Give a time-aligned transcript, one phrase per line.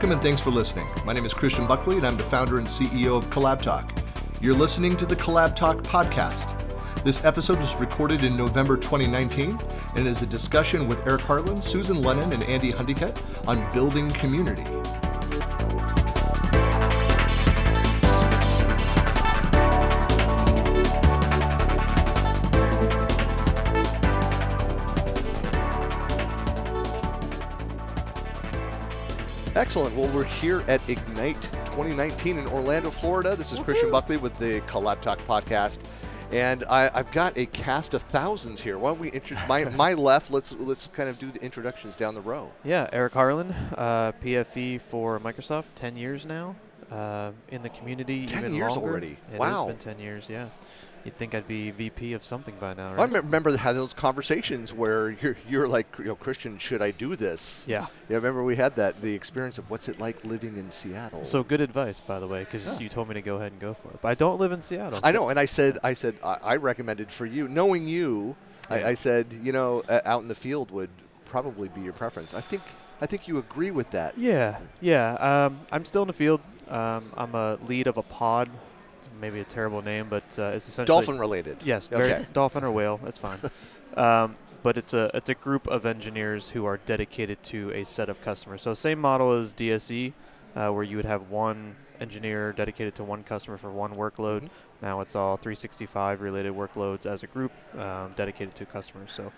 [0.00, 0.86] Welcome and thanks for listening.
[1.04, 3.92] My name is Christian Buckley, and I'm the founder and CEO of Collab Talk.
[4.40, 6.56] You're listening to the Collab Talk podcast.
[7.04, 9.58] This episode was recorded in November 2019
[9.96, 14.79] and is a discussion with Eric Harlan, Susan Lennon, and Andy Huneycutt on building community.
[29.70, 29.94] Excellent.
[29.94, 33.36] Well, we're here at Ignite 2019 in Orlando, Florida.
[33.36, 33.66] This is Woo-hoo.
[33.66, 35.78] Christian Buckley with the Collab Talk podcast.
[36.32, 38.78] And I, have got a cast of thousands here.
[38.78, 40.32] Why don't we intro- my my left?
[40.32, 42.50] Let's let's kind of do the introductions down the row.
[42.64, 46.56] Yeah, Eric Harlan, uh, PFE for Microsoft, ten years now
[46.90, 48.26] uh, in the community.
[48.26, 48.90] Ten years longer.
[48.90, 49.18] already.
[49.32, 50.24] It wow, it's been ten years.
[50.28, 50.48] Yeah.
[51.04, 53.10] You'd think I'd be VP of something by now, right?
[53.10, 57.16] I remember having those conversations where you're, you're like, you know, Christian, should I do
[57.16, 57.64] this?
[57.66, 57.86] Yeah.
[58.08, 61.24] Yeah, I remember we had that, the experience of what's it like living in Seattle.
[61.24, 62.78] So good advice, by the way, because yeah.
[62.80, 64.00] you told me to go ahead and go for it.
[64.02, 65.00] But I don't live in Seattle.
[65.02, 68.36] I know, and I said, I said, I, I recommended for you, knowing you,
[68.70, 68.76] yeah.
[68.76, 70.90] I, I, said, you know, uh, out in the field would
[71.24, 72.34] probably be your preference.
[72.34, 72.62] I think,
[73.00, 74.18] I think you agree with that.
[74.18, 75.14] Yeah, yeah.
[75.14, 76.40] Um, I'm still in the field.
[76.68, 78.48] Um, I'm a lead of a pod
[79.20, 81.58] maybe a terrible name, but uh, it's essentially dolphin related.
[81.64, 83.00] Yes, very dolphin or whale.
[83.02, 83.38] That's fine.
[83.96, 88.08] um, but it's a it's a group of engineers who are dedicated to a set
[88.08, 88.62] of customers.
[88.62, 90.12] So same model as DSE,
[90.54, 94.42] uh, where you would have one engineer dedicated to one customer for one workload.
[94.42, 94.82] Mm-hmm.
[94.82, 99.12] Now it's all 365 related workloads as a group um, dedicated to customers.
[99.12, 99.32] So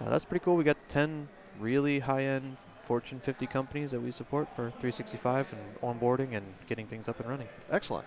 [0.00, 0.56] uh, that's pretty cool.
[0.56, 6.34] We got 10 really high-end Fortune 50 companies that we support for 365 and onboarding
[6.34, 7.48] and getting things up and running.
[7.70, 8.06] Excellent.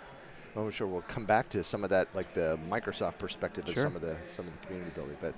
[0.55, 3.73] Well, I'm sure we'll come back to some of that, like the Microsoft perspective sure.
[3.73, 5.17] of some of the some of the community building.
[5.21, 5.33] But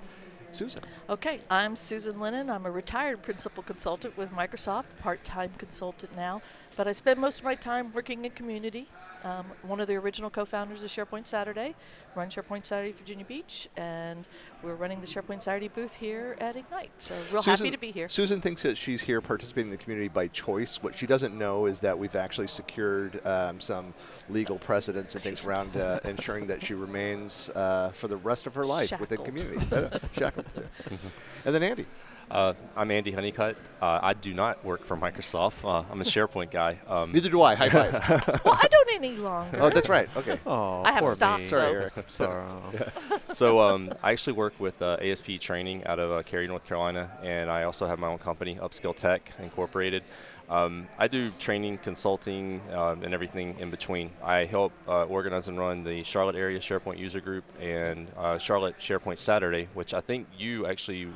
[0.50, 0.82] Susan.
[1.08, 2.48] Okay, I'm Susan Lennon.
[2.48, 6.42] I'm a retired principal consultant with Microsoft, part-time consultant now,
[6.76, 8.88] but I spend most of my time working in community.
[9.24, 11.74] Um, one of the original co-founders of SharePoint Saturday,
[12.14, 14.26] run SharePoint Saturday Virginia Beach, and
[14.62, 16.90] we're running the SharePoint Saturday booth here at Ignite.
[16.98, 18.06] So real Susan, happy to be here.
[18.08, 20.82] Susan thinks that she's here participating in the community by choice.
[20.82, 23.94] What she doesn't know is that we've actually secured um, some
[24.28, 28.54] legal precedents and things around uh, ensuring that she remains uh, for the rest of
[28.54, 29.08] her life Shackled.
[29.08, 29.98] within community.
[30.12, 30.46] Shackled.
[31.46, 31.86] and then Andy.
[32.30, 33.56] Uh, I'm Andy Huneycutt.
[33.80, 35.64] Uh, I do not work for Microsoft.
[35.64, 36.80] Uh, I'm a SharePoint guy.
[36.88, 37.54] Um, Neither do I.
[37.54, 37.92] High five.
[38.44, 39.58] well, I don't any longer.
[39.60, 40.08] Oh, that's right.
[40.16, 40.38] Okay.
[40.46, 41.42] Oh, I have stopped.
[41.42, 41.48] Me.
[41.48, 41.92] Sorry, Eric.
[42.08, 42.46] Sorry.
[43.30, 47.10] so um, I actually work with uh, ASP Training out of uh, Cary, North Carolina,
[47.22, 50.02] and I also have my own company, Upskill Tech Incorporated.
[50.48, 54.10] Um, I do training, consulting, uh, and everything in between.
[54.22, 58.78] I help uh, organize and run the Charlotte area SharePoint user group and uh, Charlotte
[58.78, 61.08] SharePoint Saturday, which I think you actually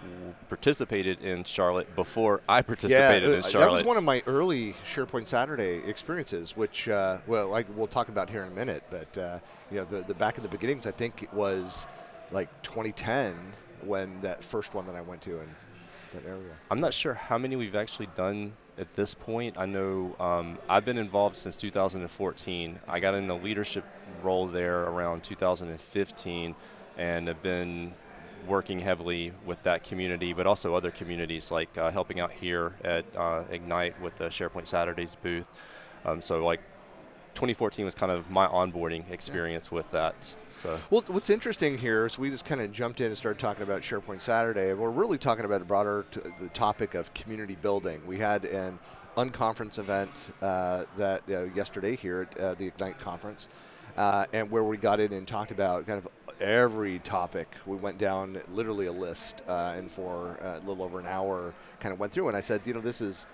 [0.49, 3.67] participated in Charlotte before I participated yeah, in Charlotte.
[3.67, 8.09] That was one of my early SharePoint Saturday experiences, which uh, well, I, we'll talk
[8.09, 8.83] about here in a minute.
[8.91, 9.39] But uh,
[9.71, 11.87] you know, the, the back in the beginnings, I think it was
[12.31, 13.35] like 2010
[13.83, 15.49] when that first one that I went to in
[16.15, 16.53] that area.
[16.71, 19.59] I'm not sure how many we've actually done at this point.
[19.59, 22.79] I know um, I've been involved since 2014.
[22.87, 23.85] I got in the leadership
[24.23, 26.55] role there around 2015
[26.97, 27.95] and have been
[28.47, 33.05] working heavily with that community, but also other communities like uh, helping out here at
[33.17, 35.49] uh, Ignite with the SharePoint Saturdays booth.
[36.05, 36.61] Um, so, like
[37.39, 39.77] 2014 was kind of my onboarding experience yeah.
[39.77, 40.35] with that.
[40.49, 43.63] So, well, what's interesting here is we just kind of jumped in and started talking
[43.63, 47.55] about SharePoint Saturday, and we're really talking about the broader t- the topic of community
[47.63, 48.05] building.
[48.05, 48.81] We had an
[49.17, 50.11] unconference event
[50.43, 53.49] uh, that uh, yesterday here at uh, the Ignite conference,
[53.97, 56.09] uh, and where we got in and talked about kind of
[56.41, 57.55] every topic.
[57.67, 61.55] We went down literally a list, uh, and for uh, a little over an hour,
[61.79, 62.27] kind of went through.
[62.27, 63.27] And I said, you know, this is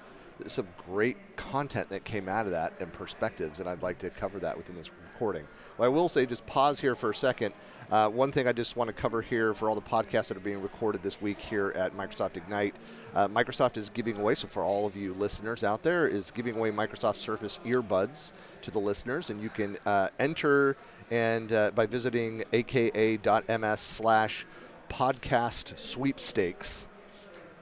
[0.46, 4.38] some great content that came out of that and perspectives, and I'd like to cover
[4.40, 5.46] that within this recording.
[5.78, 7.54] Well, I will say, just pause here for a second.
[7.90, 10.40] Uh, one thing I just want to cover here for all the podcasts that are
[10.40, 12.74] being recorded this week here at Microsoft Ignite,
[13.14, 16.56] uh, Microsoft is giving away, so for all of you listeners out there, is giving
[16.56, 18.32] away Microsoft Surface earbuds
[18.62, 20.76] to the listeners, and you can uh, enter
[21.10, 24.46] and uh, by visiting aka.ms slash
[24.88, 26.88] podcast sweepstakes.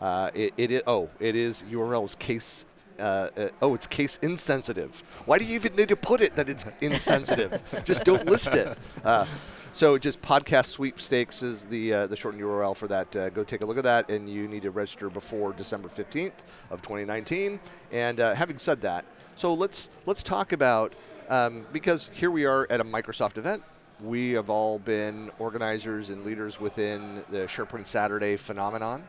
[0.02, 2.66] Uh, it, it, oh, it is URL is case.
[2.99, 5.00] Uh, uh, oh, it's case insensitive.
[5.26, 7.62] Why do you even need to put it that it's insensitive?
[7.84, 8.76] just don't list it.
[9.04, 9.26] Uh,
[9.72, 13.14] so just podcast sweepstakes is the uh, the shortened URL for that.
[13.14, 16.43] Uh, go take a look at that, and you need to register before December fifteenth
[16.72, 17.60] of 2019.
[17.93, 19.04] And uh, having said that,
[19.37, 20.93] so let's let's talk about
[21.28, 23.62] um, because here we are at a Microsoft event.
[24.02, 29.04] We have all been organizers and leaders within the SharePoint Saturday phenomenon.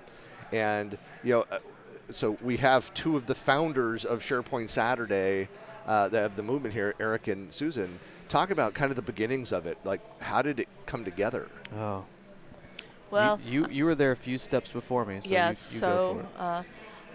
[0.54, 1.60] And, you know, uh,
[2.12, 5.50] so we have two of the founders of SharePoint Saturday,
[5.88, 8.00] uh, that have the movement here, Eric and Susan.
[8.30, 9.78] Talk about kind of the beginnings of it.
[9.84, 11.48] Like, how did it come together?
[11.78, 12.06] Oh.
[13.12, 15.20] Well, you, you, you were there a few steps before me.
[15.22, 15.74] So you- yes.
[15.76, 16.28] you, go so for it.
[16.40, 16.64] uh,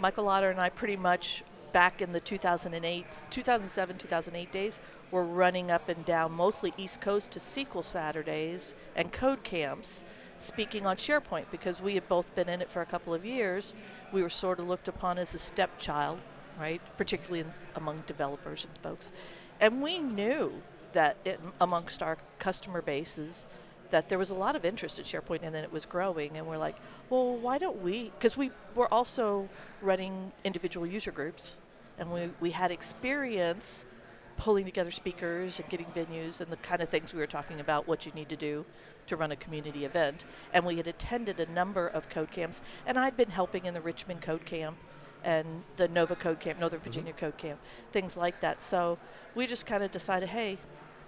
[0.00, 1.42] Michael Lotter and I pretty much
[1.72, 4.80] back in the 2008, 2007, 2008 days
[5.10, 10.04] were running up and down mostly East Coast to SQL Saturdays and code camps,
[10.38, 13.74] speaking on SharePoint because we had both been in it for a couple of years.
[14.12, 16.18] We were sort of looked upon as a stepchild,
[16.58, 16.80] right?
[16.96, 19.12] Particularly in, among developers and folks,
[19.60, 20.52] and we knew
[20.92, 23.46] that it, amongst our customer bases
[23.90, 26.46] that there was a lot of interest in SharePoint and then it was growing and
[26.46, 26.76] we're like,
[27.10, 28.12] well, why don't we?
[28.18, 29.48] Because we were also
[29.80, 31.56] running individual user groups
[31.98, 33.86] and we, we had experience
[34.38, 37.86] pulling together speakers and getting venues and the kind of things we were talking about,
[37.86, 38.64] what you need to do
[39.06, 40.24] to run a community event.
[40.54, 43.80] And we had attended a number of code camps and I'd been helping in the
[43.80, 44.76] Richmond Code Camp
[45.24, 46.84] and the Nova Code Camp, Northern mm-hmm.
[46.84, 47.58] Virginia Code Camp,
[47.92, 48.62] things like that.
[48.62, 48.98] So
[49.34, 50.58] we just kind of decided, hey,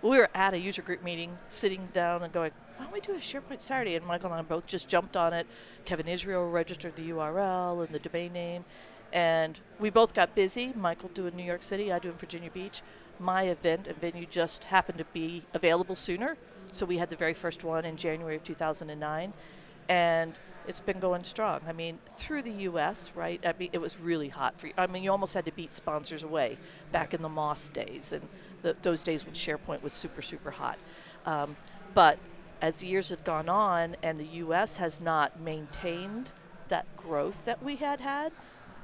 [0.02, 3.12] we were at a user group meeting, sitting down and going, why don't we do
[3.12, 3.94] a SharePoint Saturday?
[3.96, 5.46] And Michael and I both just jumped on it.
[5.84, 8.64] Kevin Israel registered the URL and the domain name.
[9.12, 10.72] And we both got busy.
[10.74, 12.80] Michael doing New York City, I doing Virginia Beach.
[13.20, 16.36] My event and venue just happened to be available sooner.
[16.72, 19.32] So we had the very first one in January of 2009.
[19.88, 21.60] And it's been going strong.
[21.66, 23.40] I mean, through the U.S., right?
[23.44, 24.72] I mean, it was really hot for you.
[24.78, 26.58] I mean, you almost had to beat sponsors away
[26.92, 28.26] back in the MOSS days and
[28.62, 30.78] the, those days when SharePoint was super, super hot.
[31.26, 31.56] Um,
[31.94, 32.18] but
[32.62, 34.76] as the years have gone on and the U.S.
[34.76, 36.30] has not maintained
[36.68, 38.32] that growth that we had had,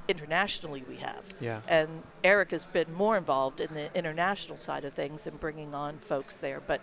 [0.08, 1.32] internationally we have.
[1.41, 1.61] Yeah.
[1.69, 5.99] And Eric has been more involved in the international side of things and bringing on
[5.99, 6.61] folks there.
[6.67, 6.81] But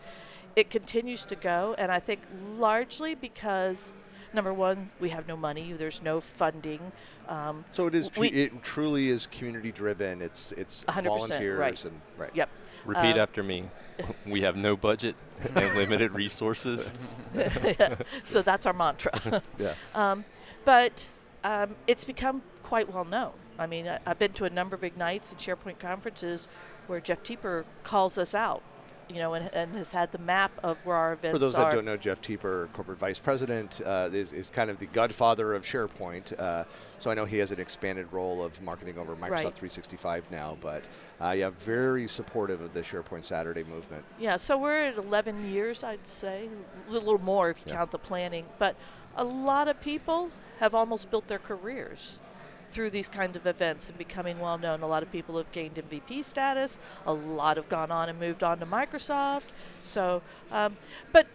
[0.56, 2.22] it continues to go, and I think
[2.58, 3.94] largely because
[4.34, 5.74] number one, we have no money.
[5.74, 6.92] There's no funding.
[7.28, 8.10] Um, So it is.
[8.16, 10.22] We- it truly is community driven.
[10.22, 11.86] It's it's 100%, volunteers right.
[11.86, 12.32] and right.
[12.34, 12.50] yep.
[12.86, 13.70] Repeat Uh, after me.
[14.26, 15.16] We have no budget
[15.56, 16.96] and limited resources.
[18.24, 19.42] so that's our mantra.
[19.60, 19.76] Yeah.
[19.94, 20.26] Um,
[20.66, 21.08] but
[21.44, 22.42] um, it's become
[22.74, 23.34] quite well known.
[23.60, 26.48] I mean, I, I've been to a number of Ignites and SharePoint conferences
[26.88, 28.64] where Jeff Teper calls us out,
[29.08, 31.36] you know, and, and has had the map of where our events are.
[31.36, 31.66] For those are.
[31.66, 35.54] that don't know, Jeff Teper, corporate vice president, uh, is, is kind of the godfather
[35.54, 36.34] of SharePoint.
[36.40, 36.64] Uh,
[36.98, 39.54] so I know he has an expanded role of marketing over Microsoft Right.
[39.54, 40.84] 365 now, but
[41.22, 44.04] uh, yeah, very supportive of the SharePoint Saturday movement.
[44.20, 46.50] Yeah, so we're at 11 years, I'd say,
[46.90, 47.76] a little more if you Yeah.
[47.76, 48.48] count the planning.
[48.58, 48.76] But
[49.16, 52.20] a lot of people have almost built their careers
[52.74, 54.82] through these kind of events and becoming well known.
[54.82, 56.80] A lot of people have gained MVP status.
[57.06, 59.46] A lot have gone on and moved on to Microsoft.
[59.84, 60.22] So,
[60.52, 60.76] um,
[61.12, 61.28] but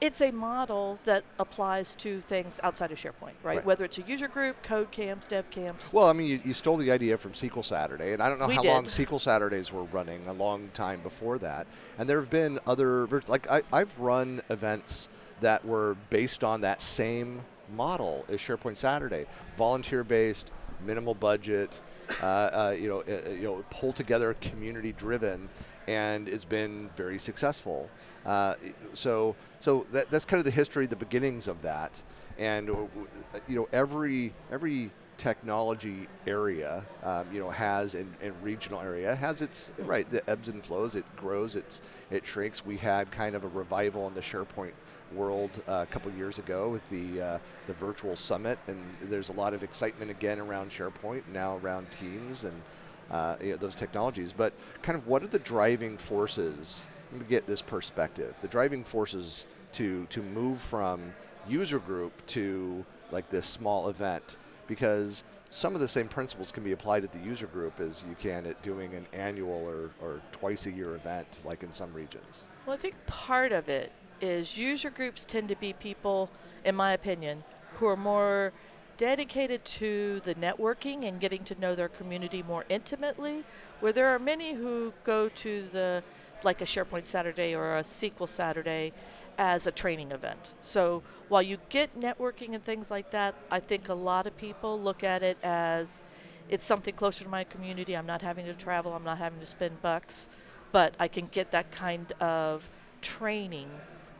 [0.00, 3.56] it's a model that applies to things outside of SharePoint, right?
[3.56, 3.64] Right.
[3.64, 5.92] Whether it's a user group, code camps, dev camps.
[5.92, 8.46] Well, I mean, you, you stole the idea from SQL Saturday, and I don't know
[8.46, 8.68] We how did.
[8.68, 11.66] long SQL Saturdays were running, a long time before that.
[11.98, 15.08] And there have been other, like, I, I've run events
[15.40, 17.40] that were based on that same
[17.74, 20.52] model as SharePoint Saturday volunteer based,
[20.84, 21.80] minimal budget,
[22.22, 25.48] uh, uh, you, know, uh, you know, pull together, community driven,
[25.88, 27.90] and it's been very successful.
[28.24, 28.54] Uh,
[28.94, 32.02] so, so that, that's kind of the history, the beginnings of that,
[32.38, 39.14] and you know, every every technology area, um, you know, has and, and regional area
[39.14, 40.96] has its right the ebbs and flows.
[40.96, 42.64] It grows, it's it shrinks.
[42.66, 44.72] We had kind of a revival in the SharePoint
[45.16, 49.32] world uh, a couple years ago with the uh, the virtual summit, and there's a
[49.32, 52.62] lot of excitement again around SharePoint now around Teams and
[53.10, 54.32] uh, you know, those technologies.
[54.32, 56.86] But kind of what are the driving forces?
[57.12, 58.34] Let me get this perspective.
[58.40, 61.12] The driving forces to to move from
[61.48, 66.72] user group to like this small event because some of the same principles can be
[66.72, 70.66] applied at the user group as you can at doing an annual or, or twice
[70.66, 72.48] a year event like in some regions.
[72.66, 76.30] Well, I think part of it is user groups tend to be people,
[76.64, 77.44] in my opinion,
[77.74, 78.52] who are more
[78.96, 83.44] dedicated to the networking and getting to know their community more intimately,
[83.80, 86.02] where there are many who go to the
[86.42, 88.92] like a SharePoint Saturday or a SQL Saturday
[89.38, 90.54] as a training event.
[90.60, 94.80] So while you get networking and things like that, I think a lot of people
[94.80, 96.00] look at it as
[96.48, 97.96] it's something closer to my community.
[97.96, 100.28] I'm not having to travel, I'm not having to spend bucks,
[100.72, 102.68] but I can get that kind of
[103.00, 103.68] training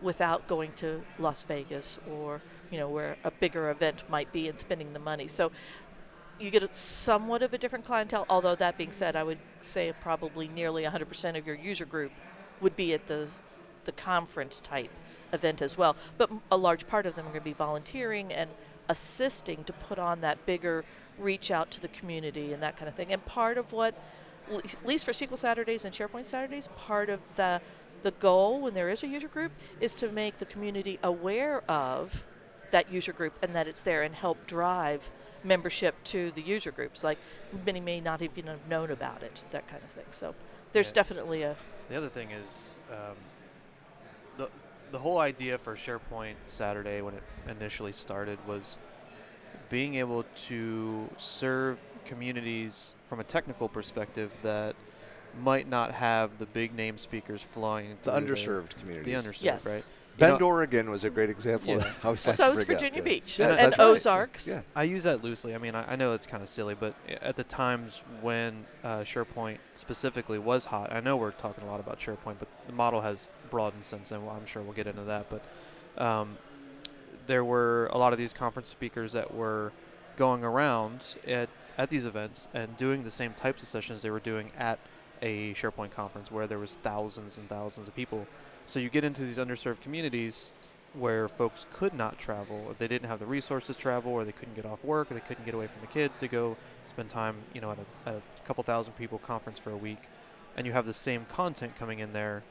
[0.07, 4.59] without going to Las Vegas or you know where a bigger event might be and
[4.59, 5.29] spending the money.
[5.29, 5.53] So
[6.39, 8.27] you get somewhat of a different clientele.
[8.29, 12.13] Although that being said, I would say probably nearly 100% of your user group
[12.61, 13.29] would be at the
[13.85, 14.91] the conference type
[15.33, 15.97] event as well.
[16.19, 18.51] But a large part of them are going to be volunteering and
[18.89, 20.85] assisting to put on that bigger
[21.19, 23.13] reach out to the community and that kind of thing.
[23.13, 23.95] And part of what,
[24.53, 27.61] at least for SQL Saturdays and SharePoint Saturdays, part of the
[28.07, 32.25] the goal when there is a user group is to make the community aware of
[32.71, 35.11] that user group and that it's there and help drive
[35.43, 37.03] membership to the user groups.
[37.03, 37.19] Like
[37.65, 40.05] many may not even have known about it, that kind of thing.
[40.11, 40.37] So
[40.73, 41.01] there's Yeah.
[41.03, 41.57] definitely a
[41.89, 43.17] The other thing is um,
[44.37, 44.51] the
[44.93, 48.79] the whole idea for SharePoint Saturday when it initially started was
[49.69, 54.77] being able to serve communities from a technical perspective that
[55.43, 59.15] might not have the big name speakers flying The through underserved the communities.
[59.15, 59.67] underserved, Yes.
[59.67, 59.85] right?
[60.17, 61.69] You Bend, know, Oregon was a great example.
[61.69, 61.75] Yeah.
[61.77, 61.95] of that.
[62.03, 63.03] I always like to so's bring up, Virginia.
[63.03, 63.85] Beach Yeah, and that's right.
[63.85, 64.49] Ozarks.
[64.49, 64.63] Yeah.
[64.75, 65.55] I use that loosely.
[65.55, 69.01] I mean, I, I know it's kind of silly, but at the times when uh,
[69.01, 73.03] SharePoint specifically was hot, I know we're talking a lot about SharePoint, but the model
[73.03, 74.25] has broadened since then.
[74.25, 75.27] Well, I'm sure we'll get into that.
[75.29, 75.43] But
[76.03, 76.39] um,
[77.27, 79.73] there were a lot of these conference speakers that were
[80.17, 84.19] going around at, at these events and doing the same types of sessions they were
[84.21, 84.79] doing at
[85.23, 88.27] a SharePoint conference where there was thousands and thousands of people.
[88.67, 90.53] So you get into these underserved communities
[90.93, 94.33] where folks could not travel, or they didn't have the resources to travel, or they
[94.33, 96.57] couldn't get off work, or they couldn't get away from the kids to go
[96.87, 99.99] spend time, you know, at a, at a couple thousand people conference for a week,
[100.57, 102.45] and you have the same content coming in there,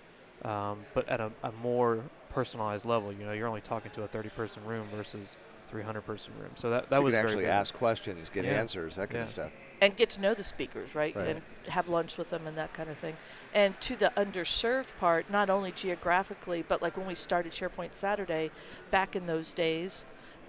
[0.44, 3.12] um, but at a, a more personalized level.
[3.12, 5.36] You know, you're only talking to a 30-person room versus
[5.72, 6.52] 300-person room.
[6.56, 8.60] So that that so you was can actually ask questions, get Yeah.
[8.60, 9.24] answers, that kind Yeah.
[9.24, 9.52] of stuff.
[9.82, 11.16] And get to know the speakers, right?
[11.16, 11.28] Right.
[11.28, 13.16] And have lunch with them and that kind of thing.
[13.54, 18.52] And to the underserved part, not only geographically, but like when we started SharePoint Saturday,
[18.92, 20.06] back in those days,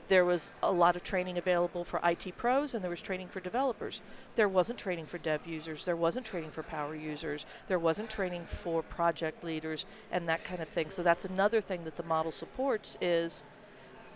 [0.08, 3.40] there was a lot of training available for IT pros and there was training for
[3.40, 4.00] developers.
[4.36, 8.46] There wasn't training for dev users, there wasn't training for power users, there wasn't training
[8.46, 10.90] for project leaders and that kind of thing.
[10.90, 13.42] So that's another thing that the model supports is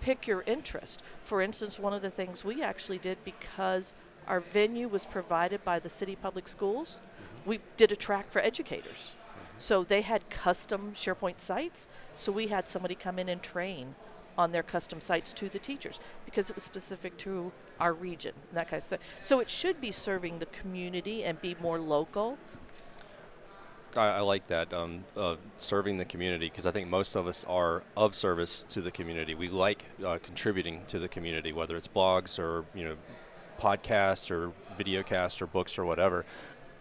[0.00, 1.02] pick your interest.
[1.20, 3.92] For instance, one of the things we actually did because
[4.30, 7.00] our venue was provided by the city public schools,
[7.44, 9.12] we did a track for educators.
[9.58, 13.96] So they had custom SharePoint sites, so we had somebody come in and train
[14.38, 18.56] on their custom sites to the teachers because it was specific to our region and
[18.56, 19.00] that kind of stuff.
[19.20, 22.38] So it should be serving the community and be more local.
[23.96, 27.44] I, I like that um, uh, serving the community because I think most of us
[27.44, 29.34] are of service to the community.
[29.34, 32.96] We like uh, contributing to the community, whether it's blogs or you know
[33.60, 36.24] podcasts or videocasts or books or whatever.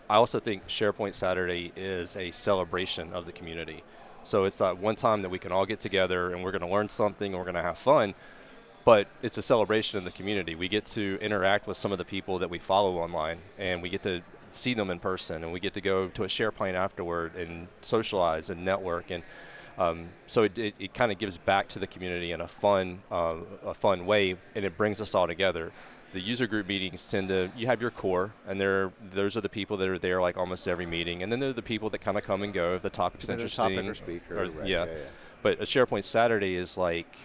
[0.09, 3.83] I also think SharePint Saturday is a celebration of the community.
[4.23, 6.67] So it's that one time that we can all get together and we're going to
[6.67, 8.15] learn something and we're going to have fun.
[8.85, 10.55] But it's a celebration of the community.
[10.55, 13.89] We get to interact with some of the people that we follow online and we
[13.89, 14.21] get to
[14.51, 18.49] see them in person and we get to go to a SharePoint afterward and socialize
[18.49, 19.11] and network.
[19.11, 19.23] And
[19.77, 23.03] um, so it, it, it kind of gives back to the community in a fun,
[23.11, 25.71] uh, a fun way and it brings us all together
[26.13, 29.49] the user group meetings tend to you have your core and they're those are the
[29.49, 31.99] people that are there like almost every meeting and then there are the people that
[31.99, 34.39] kind of come and go if the topic's There's a interesting topic or speaker.
[34.43, 34.85] or- right, yeah.
[34.85, 34.97] yeah, yeah.
[35.43, 37.15] but a sharepoint saturday is like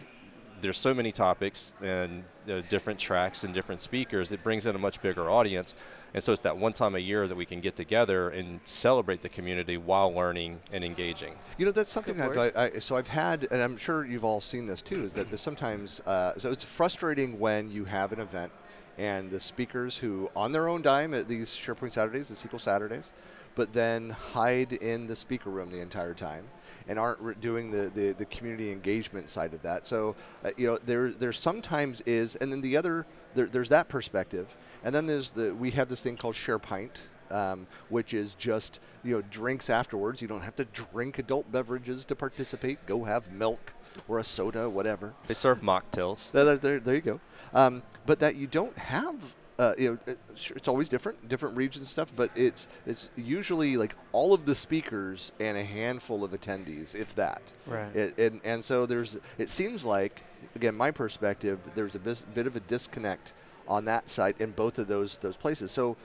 [0.61, 4.79] there's so many topics and uh, different tracks and different speakers it brings in a
[4.79, 5.75] much bigger audience
[6.15, 9.21] and so it's that one time a year that we can get together and celebrate
[9.21, 12.97] the community while learning and engaging You know, that's something Good I've, I, I, so
[12.97, 16.39] I've had, and I'm sure you've all seen this too, is that there's sometimes, uh,
[16.39, 18.53] so it's frustrating when you have an event
[18.99, 23.13] and the speakers who, on their own dime at these SharePoint Saturdays, the SQL Saturdays,
[23.55, 26.45] but then hide in the speaker room the entire time
[26.89, 29.87] and aren't re- doing the, the, the community engagement side of that.
[29.87, 33.89] So, uh, you know, there, there sometimes is, and then the other, there, there's that
[33.89, 34.57] perspective.
[34.83, 36.91] And then there's the, we have this thing called SharePint,
[37.31, 40.21] um, which is just you know drinks afterwards.
[40.21, 42.85] You don't have to drink adult beverages to participate.
[42.87, 43.73] Go have milk
[44.09, 45.15] or a soda, whatever.
[45.27, 47.21] they serve mocktails There, there- there, you go.
[47.55, 49.35] Um, but that you don't have.
[49.57, 52.13] Uh, you know, it's always different, different regions and stuff.
[52.15, 57.15] But it's it's usually like all of the speakers and a handful of attendees, if
[57.15, 57.53] that.
[57.67, 57.95] Right.
[57.95, 59.17] It, and and so there's.
[59.39, 60.25] It seems like,
[60.57, 63.35] again, my perspective, there's a bis- bit of a disconnect
[63.69, 65.71] on that side in both of those those places.
[65.71, 65.97] So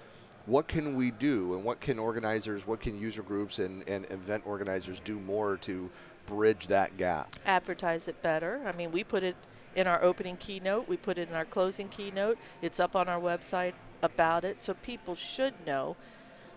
[0.45, 4.43] what can we do and what can organizers what can user groups and, and event
[4.45, 5.89] organizers do more to
[6.25, 8.61] bridge that gap advertise it better.
[8.65, 9.35] I mean, we put it
[9.75, 12.37] in our opening keynote, we put it in our closing keynote.
[12.61, 15.95] It's up on our website about it, so people should know.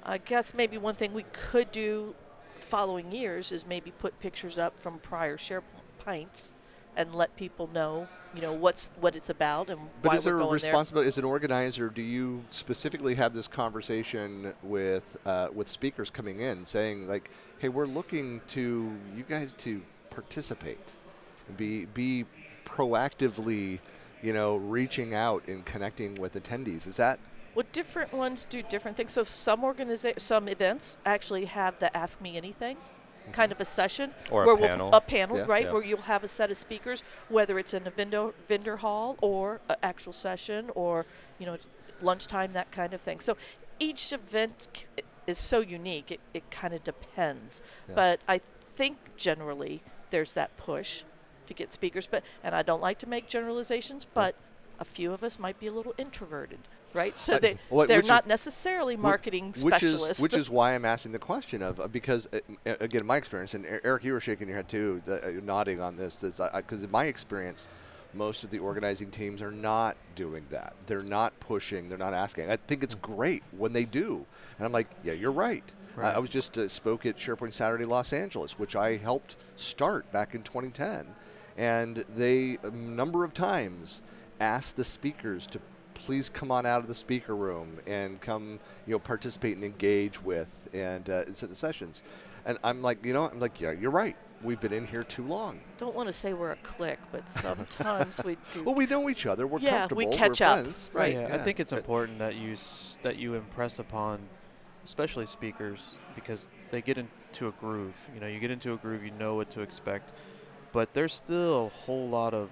[0.05, 2.15] I guess maybe one thing we could do
[2.59, 6.55] following years is maybe put pictures up from prior SharePints
[6.97, 10.37] and let people know, you know, what's what it's about and but why is there
[10.37, 10.55] a going there.
[10.55, 16.41] responsibility as an organizer do you specifically have this conversation with uh, with speakers coming
[16.41, 20.93] in saying like hey we're looking to you guys to participate
[21.57, 22.25] be be
[22.73, 23.79] proactively
[24.23, 26.87] you know, reaching out and connecting with attendees.
[26.87, 27.19] Is that
[27.55, 29.13] Well, different ones do different things.
[29.13, 33.33] So some organiza- some events actually have the Ask Me Anything mm-hmm.
[33.33, 34.91] kind of a session Or a panel.
[34.91, 35.45] We'll, a panel, Yeah.
[35.49, 35.65] right?
[35.65, 35.73] Yeah.
[35.73, 39.61] Where you'll have a set of speakers, whether it's in a vendor vendor hall or
[39.69, 41.05] an actual session or
[41.39, 41.57] you know
[42.01, 43.19] lunchtime, that kind of thing.
[43.21, 43.37] So
[43.81, 44.87] each event c-
[45.27, 46.11] is so unique.
[46.13, 47.95] It, it kind of depends, Yeah.
[47.97, 48.39] but I
[48.75, 51.03] think generally there's that push
[51.53, 52.07] to get speakers.
[52.07, 54.35] But and I don't like to make generalizations, but
[54.81, 56.59] a few of us might be a little introverted,
[56.93, 57.19] right?
[57.19, 60.19] So they they're which is- not necessarily marketing which specialists.
[60.19, 62.39] is which is why I'm asking the question of uh, because uh,
[62.81, 65.97] again my experience and Eric you were shaking your head too the, uh, nodding on
[65.97, 67.69] this because in my experience
[68.15, 72.51] most of the organizing teams are not doing that they're not pushing they're not asking
[72.51, 74.27] I think it's great when they do
[74.59, 75.65] and I'm like yeah you're right.
[75.99, 80.11] I- I was just uh, spoke at SharePoint Saturday Los Angeles, which I helped start
[80.11, 81.07] back in 2010,
[81.57, 84.03] and they a number of times
[84.41, 85.61] asked the speakers to
[85.95, 90.21] please come on out of the speaker room and come, you know, participate and engage
[90.23, 92.03] with and uh, and sit in sessions.
[92.45, 94.17] And I'm like, you know, I'm like, yeah, you're right.
[94.43, 95.61] We've been in here too long.
[95.79, 98.65] don't want to say we're a clique, but sometimes we do.
[98.65, 99.47] Well, we know each other.
[99.47, 100.11] We're Yeah, comfortable.
[100.11, 100.91] we catch we're up, friends.
[100.93, 101.13] right.
[101.13, 104.19] Yeah, I think it's important that you s- that you impress upon,
[104.85, 107.95] especially speakers, because they get into a groove.
[108.13, 110.11] You know, you get into a groove, you know what to expect,
[110.73, 112.51] but there's still a whole lot of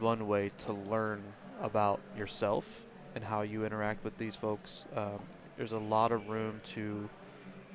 [0.00, 1.22] runway to learn
[1.60, 2.82] about yourself
[3.14, 4.86] and how you interact with these folks.
[4.96, 5.20] Um,
[5.56, 7.08] there's a lot of room to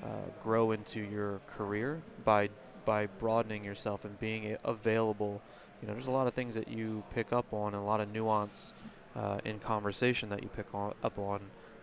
[0.03, 0.07] uh,
[0.43, 2.49] grow into your career by
[2.85, 5.41] by broadening yourself and being available.
[5.81, 7.99] You know, there's a lot of things that you pick up on and a lot
[8.01, 8.73] of nuance
[9.15, 11.39] uh, in conversation that you pick on, up on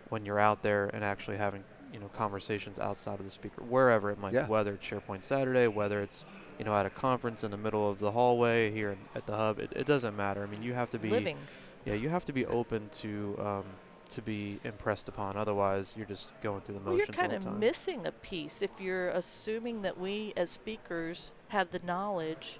[0.09, 4.11] when you're out there and actually having you know conversations outside of the speaker, wherever
[4.11, 4.45] it might Yeah.
[4.45, 6.25] be, whether it's SharePoint Saturday, whether it's
[6.57, 9.59] you know at a conference in the middle of the hallway here at the hub.
[9.59, 10.43] It, it doesn't matter.
[10.43, 11.37] I mean, you have to be living.
[11.85, 13.63] yeah, you have to be open to um,
[14.09, 15.37] to be impressed upon.
[15.37, 18.79] Otherwise, you're just going through the Well, you're motions kind of missing a piece if
[18.79, 22.59] you're assuming that we as speakers have the knowledge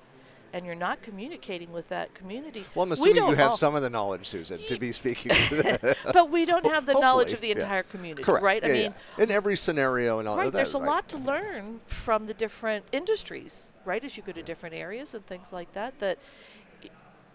[0.54, 2.66] and you're not communicating with that community.
[2.76, 4.92] Well, I'm we assuming you don't have all- some of the knowledge, Susan, to be
[4.92, 5.32] speaking.
[6.14, 7.64] but we don't have the knowledge of the Hopefully, yeah.
[7.64, 8.44] entire community, Correct.
[8.44, 8.64] right?
[8.64, 9.24] Yeah, I mean, yeah.
[9.24, 10.54] in every scenario and all right, that.
[10.54, 10.88] there's a right.
[10.88, 14.04] lot to learn from the different industries, right?
[14.04, 16.20] As you go to different areas and things like that, that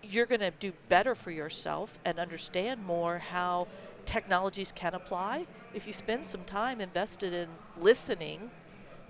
[0.02, 3.68] you're going to do better for yourself and understand more how
[4.04, 7.48] technologies can apply if you spend some time invested in
[7.78, 8.50] listening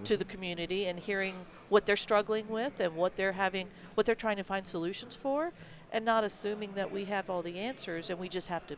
[0.05, 1.35] to the community and hearing
[1.69, 5.53] what they're struggling with and what they're having what they're trying to find solutions for
[5.93, 8.77] and not assuming that we have all the answers and we just have to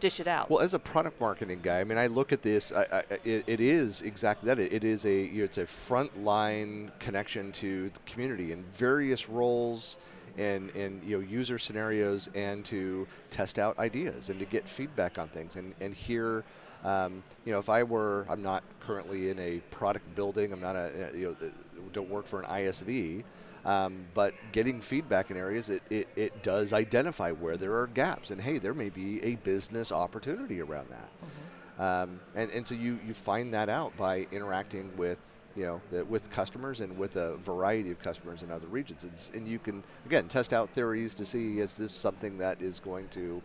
[0.00, 0.50] dish it out.
[0.50, 2.72] Well, as a product marketing guy, I mean, I look at this.
[2.72, 4.58] I, I, it, it is exactly that.
[4.58, 9.98] It, it is a it's a front line connection to the community in various roles,
[10.36, 15.18] and and you know user scenarios, and to test out ideas and to get feedback
[15.18, 16.44] on things and and hear.
[16.86, 20.52] Um, you know, if I were, I'm not currently in a product building.
[20.52, 21.50] I'm not a you know
[21.92, 23.24] don't work for an ISV.
[23.64, 28.30] Um, but getting feedback in areas, it, it, it does identify where there are gaps.
[28.30, 31.82] And hey, there may be a business opportunity around that.
[31.82, 35.18] Um, and, and so you, you find that out by interacting with
[35.56, 39.02] you know the, with customers and with a variety of customers in other regions.
[39.02, 42.62] And, and you can again test out theories to see is this is something that
[42.62, 43.42] is going to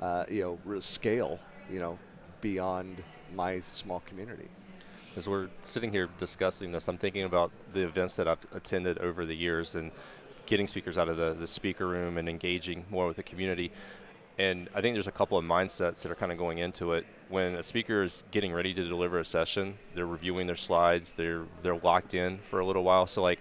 [0.00, 1.38] uh, you know scale
[1.70, 1.98] you know
[2.40, 3.02] beyond
[3.34, 4.48] my small community.
[5.16, 9.26] As we're sitting here discussing this, I'm thinking about the events that I've attended over
[9.26, 9.90] the years and
[10.46, 13.70] getting speakers out of the, the speaker room and engaging more with the community.
[14.38, 17.06] And I think there's a couple of mindsets that are kind of going into it.
[17.28, 21.44] When a speaker is getting ready to deliver a session, they're reviewing their slides, they're
[21.62, 23.06] they're locked in for a little while.
[23.06, 23.40] So like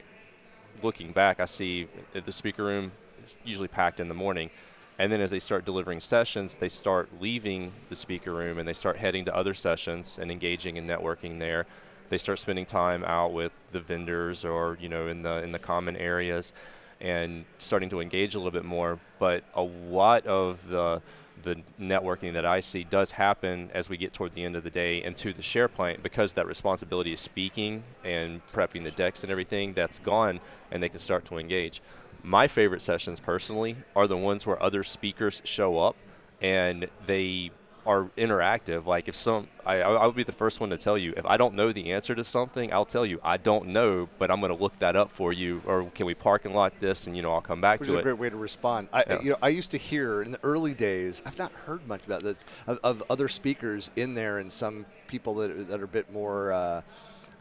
[0.83, 2.91] looking back, I see the speaker room
[3.23, 4.49] is usually packed in the morning.
[4.99, 8.73] And then as they start delivering sessions, they start leaving the speaker room and they
[8.73, 11.65] start heading to other sessions and engaging and networking there.
[12.09, 15.59] They start spending time out with the vendors or you know in the in the
[15.59, 16.53] common areas
[16.99, 18.99] and starting to engage a little bit more.
[19.19, 21.01] But a lot of the
[21.43, 24.69] the networking that I see does happen as we get toward the end of the
[24.69, 29.31] day and to the SharePint because that responsibility is speaking and prepping the decks and
[29.31, 31.81] everything that's gone and they can start to engage.
[32.23, 35.95] My favorite sessions personally are the ones where other speakers show up
[36.41, 37.51] and they
[37.85, 38.85] are interactive.
[38.85, 41.37] Like if some, I, I would be the first one to tell you if I
[41.37, 44.55] don't know the answer to something, I'll tell you I don't know, but I'm going
[44.55, 45.61] to look that up for you.
[45.65, 47.95] Or can we parking lot this, and you know I'll come back Which to is
[47.95, 48.03] a it.
[48.03, 48.89] great way to respond.
[48.93, 49.21] I, I- Yeah.
[49.21, 51.21] you know, I used to hear in the early days.
[51.25, 55.35] I've not heard much about this of, of other speakers in there, and some people
[55.35, 56.81] that are, that are a bit more uh,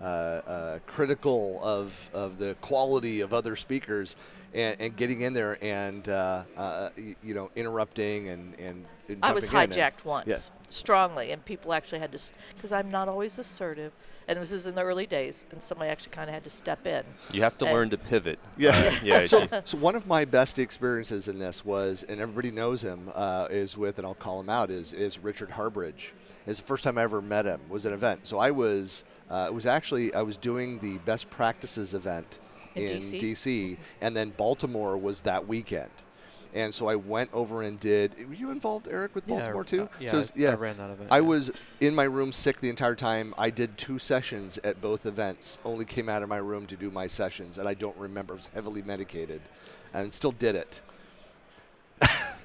[0.00, 4.16] uh, uh, critical of of the quality of other speakers.
[4.54, 6.90] And, and getting in there and uh, uh,
[7.22, 10.36] you know interrupting and and, and I was jumping in and- hijacked once Yeah.
[10.68, 12.18] strongly, and people actually had to,
[12.56, 13.92] because I'm not always assertive,
[14.28, 16.86] and this is in the early days, and somebody actually kind of had to step
[16.86, 17.02] in.
[17.32, 18.38] You have to And- learn to pivot.
[18.58, 18.70] Yeah.
[18.70, 19.24] Uh, yeah.
[19.24, 23.48] so, so one of my best experiences in this was, and everybody knows him, uh,
[23.50, 26.12] is with, and I'll call him out, is is Richard Harbridge.
[26.46, 27.60] It's the first time I ever met him.
[27.68, 28.26] Was an event.
[28.26, 32.40] So I was, uh, it was actually I was doing the best practices event
[32.82, 33.20] In in, DC?
[33.20, 35.90] DC, and then Baltimore was that weekend.
[36.54, 38.26] And so I went over and did.
[38.26, 39.88] Were you involved, Eric, with Yeah, Baltimore uh, too?
[40.00, 41.20] yeah, So I- it's- I ran that event, I yeah.
[41.20, 43.34] was in my room sick the entire time.
[43.36, 45.58] I did two sessions at both events.
[45.64, 48.32] Only came out of my room to do my sessions, and I don't remember.
[48.32, 49.42] I was heavily medicated,
[49.92, 50.80] and still did it.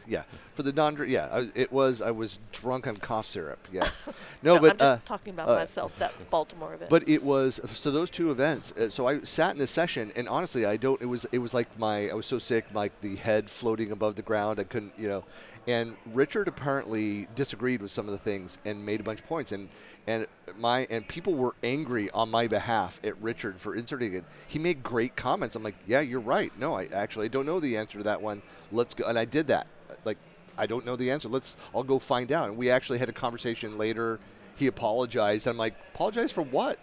[0.07, 0.97] Yeah, for the non.
[1.07, 2.01] Yeah, I it was.
[2.01, 3.67] I was drunk on cough syrup.
[3.71, 4.09] Yes.
[4.43, 6.89] No, but I'm just uh, talking about uh, myself, that Baltimore event.
[6.89, 8.73] but it was so those two events.
[8.73, 11.01] Uh, so I sat in this session, and honestly, I don't.
[11.01, 14.15] It was it was like my I was so sick, like the head floating above
[14.15, 14.59] the ground.
[14.59, 15.23] I couldn't, you know.
[15.65, 19.53] And Richard apparently disagreed with some of the things and made a bunch of points.
[19.53, 19.69] And
[20.07, 24.25] and my and people were angry on my behalf at Richard for inserting it.
[24.47, 25.55] He made great comments.
[25.55, 26.51] I'm like, yeah, you're right.
[26.59, 28.41] No, I actually don't know the answer to that one.
[28.71, 29.05] Let's go.
[29.05, 29.67] And I did that.
[30.57, 31.27] Like, I don't know the answer.
[31.29, 31.57] Let's.
[31.73, 32.49] I'll go find out.
[32.49, 34.19] And we actually had a conversation later.
[34.55, 35.47] He apologized.
[35.47, 36.79] I'm like, apologize for what?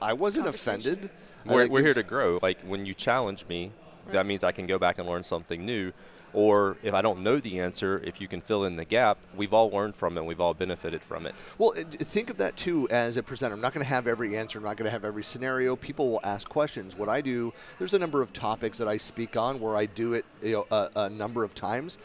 [0.00, 1.10] I wasn't offended.
[1.44, 2.38] We're, we're here to grow.
[2.42, 3.72] Like when you challenge me,
[4.10, 5.92] that means I can go back and learn something new.
[6.32, 9.52] Or if I don't know the answer, if you can fill in the gap, we've
[9.52, 10.24] all learned from it.
[10.24, 11.34] We've all benefited from it.
[11.58, 13.54] Well, think of that too as a presenter.
[13.56, 14.58] I'm not going to have every answer.
[14.58, 15.74] I'm not going to have every scenario.
[15.74, 16.96] People will ask questions.
[16.96, 20.14] What I do, there's a number of topics that I speak on where I do
[20.14, 21.98] it you know, a, a number of times.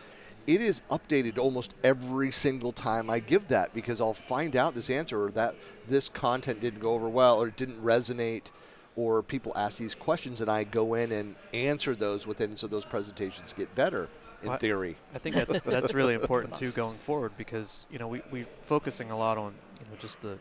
[0.47, 4.89] It is updated almost every single time I give that because I'll find out this
[4.89, 5.55] answer or that
[5.87, 8.51] this content didn't go over well or it didn't resonate
[8.95, 12.85] or people ask these questions and I go in and answer those within so those
[12.85, 14.07] presentations get better
[14.43, 14.97] in Well, theory.
[15.13, 19.09] I think that's that's really important too going forward because you know we we're focusing
[19.11, 20.37] a lot on you know just the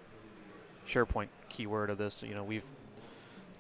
[0.87, 2.23] SharePoint keyword of this.
[2.23, 2.65] You know we've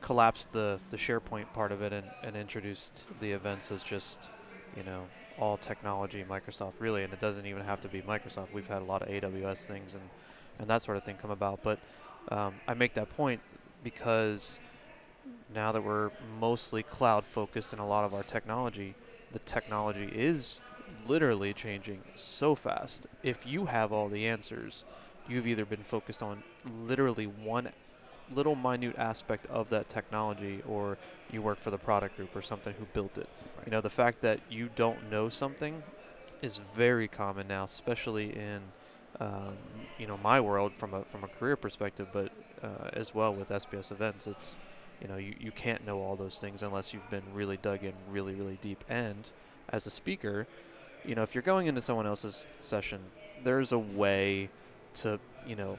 [0.02, 4.28] collapsed the the SharePoint part of it and, and introduced the events as just
[4.76, 5.04] you know
[5.38, 8.52] all technology Microsoft really, and it doesn't even have to be Microsoft.
[8.52, 10.02] We've had a lot of AWS things and
[10.58, 11.78] and that sort of thing come about, but
[12.28, 13.40] um, I make that point
[13.82, 14.60] because
[15.52, 18.94] now that we're mostly cloud focused in a lot of our technology,
[19.32, 20.60] the technology is
[21.06, 23.06] literally changing so fast.
[23.22, 24.84] If you have all the answers,
[25.28, 26.42] you've either been focused on
[26.86, 27.70] literally one
[28.32, 30.96] little minute aspect of that technology or
[31.30, 33.28] you work for the product group or something who built it.
[33.64, 35.82] You know, the fact that you don't know something
[36.42, 38.60] is very common now, especially in
[39.20, 39.56] um,
[39.98, 42.32] you know my world from a from a career perspective, but
[42.62, 44.56] uh, as well with SPS events, it's
[45.00, 47.94] you know you, you can't know all those things unless you've been really dug in
[48.10, 48.84] really really deep.
[48.88, 49.28] And
[49.70, 50.46] as a speaker,
[51.04, 53.00] you know if you're going into someone else's session,
[53.42, 54.50] there's a way
[54.94, 55.78] to you know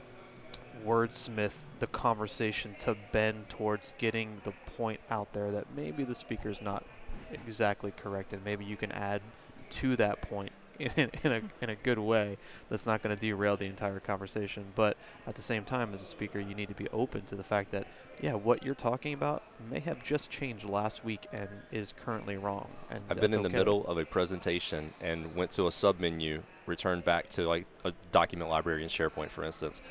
[0.84, 6.62] wordsmith the conversation to bend towards getting the point out there that maybe the speaker's
[6.62, 6.84] not
[7.32, 9.20] exactly correct, and maybe you can add
[9.68, 12.36] to that point in, in a in a good way
[12.68, 14.64] that's not going to derail the entire conversation.
[14.74, 17.44] But at the same time, as a speaker, you need to be open to the
[17.44, 17.86] fact that
[18.20, 22.68] yeah, what you're talking about may have just changed last week and is currently wrong.
[22.90, 26.42] And I've been in the middle of a presentation and went to a sub menu,
[26.66, 29.82] returned back to like a document library in SharePoint, for instance.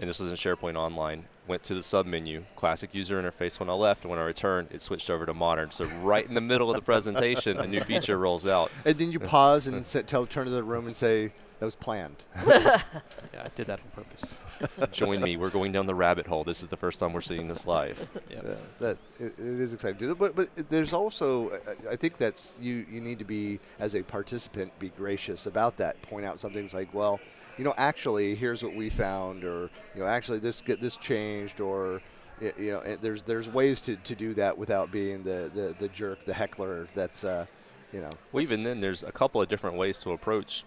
[0.00, 1.24] And this is in SharePoint Online.
[1.46, 3.60] Went to the sub menu, classic user interface.
[3.60, 5.70] When I left, and when I returned, it switched over to modern.
[5.72, 8.70] So right in the middle of the presentation, a new feature rolls out.
[8.86, 11.76] And then you pause and sit, tell, turn to the room and say, that was
[11.76, 12.16] planned.
[12.46, 14.38] Yeah, I did that on purpose.
[14.92, 15.36] Join me.
[15.36, 16.44] We're going down the rabbit hole.
[16.44, 18.06] This is the first time we're seeing this live.
[18.30, 18.40] Yeah.
[18.44, 20.14] Yeah, that it, it is exciting to do.
[20.14, 24.02] But but there's also I- I think that's you you need to be as a
[24.02, 26.00] participant be gracious about that.
[26.02, 27.18] Point out something like well,
[27.58, 31.60] you know, actually here's what we found, or you know, actually this get this changed,
[31.60, 32.00] or
[32.40, 36.24] you know, there's there's ways to, to do that without being the, the, the jerk,
[36.24, 36.86] the heckler.
[36.94, 37.46] That's uh,
[37.92, 40.64] you know, Well, even then, there's a couple of different ways to approach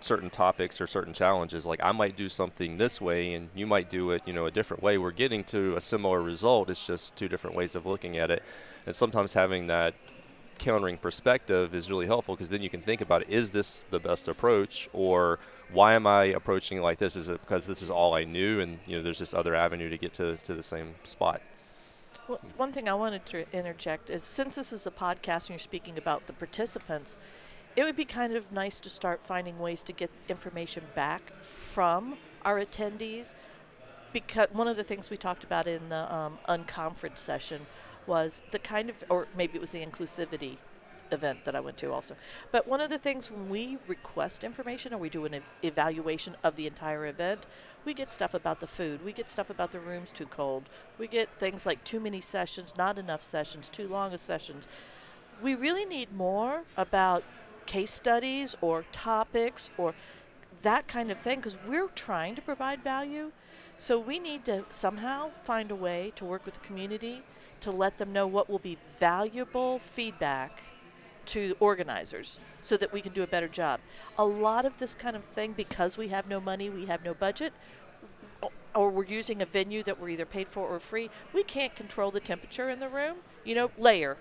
[0.00, 1.66] certain topics or certain challenges.
[1.66, 4.50] Like I might do something this way, and you might do it, you know, a
[4.50, 4.98] different way.
[4.98, 6.70] We're getting to a similar result.
[6.70, 8.42] It's just two different ways of looking at it.
[8.86, 9.94] And sometimes having that
[10.58, 14.28] countering perspective is really helpful because then you can think about is this the best
[14.28, 15.40] approach or
[15.72, 17.16] why am I approaching it like this?
[17.16, 19.88] Is it because this is all I knew and you know there's this other avenue
[19.88, 21.40] to get to, to the same spot?
[22.28, 25.58] Well, one thing I wanted to interject is since this is a podcast and you're
[25.58, 27.18] speaking about the participants,
[27.74, 32.16] it would be kind of nice to start finding ways to get information back from
[32.44, 33.34] our attendees.
[34.12, 37.62] Because one of the things we talked about in the um, unconference session
[38.06, 40.58] was the kind of, or maybe it was the inclusivity
[41.12, 42.16] event that I went to also.
[42.50, 46.36] But one of the things when we request information or we do an ev- evaluation
[46.42, 47.46] of the entire event,
[47.84, 51.06] we get stuff about the food, we get stuff about the rooms too cold, we
[51.06, 54.68] get things like too many sessions, not enough sessions, too long of sessions.
[55.42, 57.24] We really need more about
[57.66, 59.94] case studies or topics or
[60.62, 63.32] that kind of thing because we're trying to provide value.
[63.76, 67.22] So we need to somehow find a way to work with the community
[67.60, 70.60] to let them know what will be valuable feedback
[71.26, 73.80] to organizers so that we can do a better job.
[74.18, 77.14] A lot of this kind of thing, because we have no money, we have no
[77.14, 77.52] budget,
[78.74, 82.10] or we're using a venue that we're either paid for or free, we can't control
[82.10, 83.16] the temperature in the room.
[83.44, 84.16] You know, layer.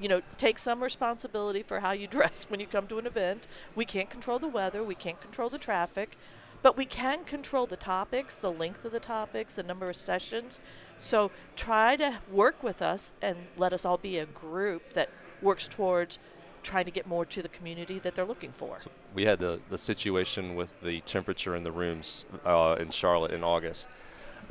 [0.00, 3.46] You know, take some responsibility for how you dress when you come to an event.
[3.74, 6.16] We can't control the weather, we can't control the traffic,
[6.62, 10.60] but we can control the topics, the length of the topics, the number of sessions.
[10.98, 15.08] So try to work with us and let us all be a group that
[15.42, 16.18] works towards
[16.62, 18.78] trying to get more to the community that they're looking for.
[18.80, 23.32] So we had the, the situation with the temperature in the rooms uh, in Charlotte
[23.32, 23.88] in August.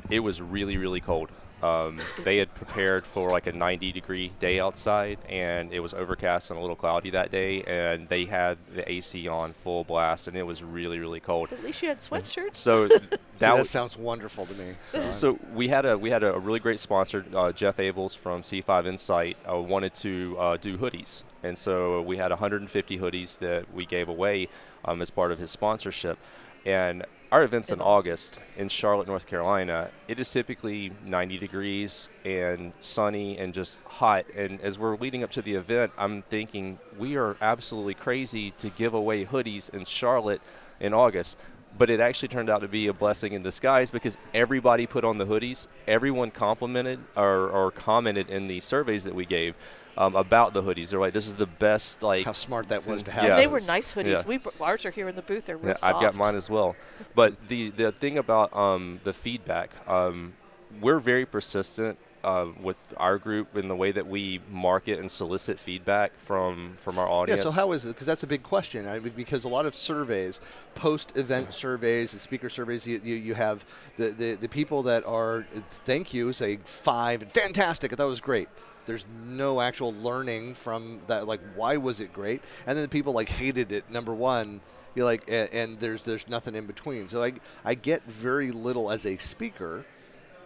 [0.10, 1.30] It was really, really cold.
[1.62, 6.52] Um, they had prepared for like a 90 degree day outside, and it was overcast
[6.52, 10.38] and a little cloudy that day, and they had the AC on full blast, and
[10.38, 11.50] it was really, really cold.
[11.50, 12.56] But at least you had sweatshirts.
[12.56, 12.98] So See,
[13.40, 14.74] that that sounds wonderful to me.
[14.90, 18.42] So, so we had a we had a really great sponsor, uh, Jeff Abels from
[18.42, 23.72] C5 Insight, uh, wanted to uh, do hoodies, and so we had 150 hoodies that
[23.74, 24.48] we gave away
[24.86, 26.18] um, as part of his sponsorship.
[26.66, 32.74] And our events in August in Charlotte, North Carolina, it is typically 90 degrees and
[32.80, 34.26] sunny and just hot.
[34.36, 38.70] And as we're leading up to the event, I'm thinking we are absolutely crazy to
[38.70, 40.42] give away hoodies in Charlotte
[40.80, 41.38] in August
[41.78, 45.18] but it actually turned out to be a blessing in disguise because everybody put on
[45.18, 45.68] the hoodies.
[45.88, 49.56] Everyone complimented or, or commented in the surveys that we gave
[50.00, 50.90] um, about the hoodies.
[50.90, 53.26] They're like, "This is the best." Like, how smart that was to have.
[53.26, 53.36] Yeah.
[53.36, 54.14] they were nice hoodies.
[54.14, 54.24] Yeah.
[54.26, 55.46] We br- ours are here in the booth.
[55.46, 55.96] They're real yeah, soft.
[55.96, 56.76] I've got mine as well.
[57.14, 60.34] But the the thing about um, the feedback, um,
[60.82, 62.00] we're very persistent.
[62.22, 67.00] Uh, with our group in the way that we market and solicit feedback from from
[67.00, 67.46] our audience.
[67.46, 67.90] Yeah, so how is it?
[67.90, 68.86] Because that's a big question.
[68.90, 70.42] I mean, because a lot of surveys,
[70.76, 75.46] post-event surveys and speaker surveys, you, you, you have the, the, the people that are,
[75.56, 78.50] it's thank you, say five, and fantastic, I thought it was great.
[78.90, 82.42] There's no actual learning from that, like, why was it great?
[82.66, 84.62] And then the people, like, hated it, number one,
[84.96, 87.08] you're like, and, there's there's nothing in between.
[87.08, 89.86] So I, I get very little as a speaker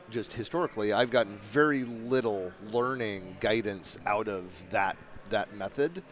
[0.10, 4.98] just historically, I've gotten very little learning guidance out of that
[5.30, 6.04] that method.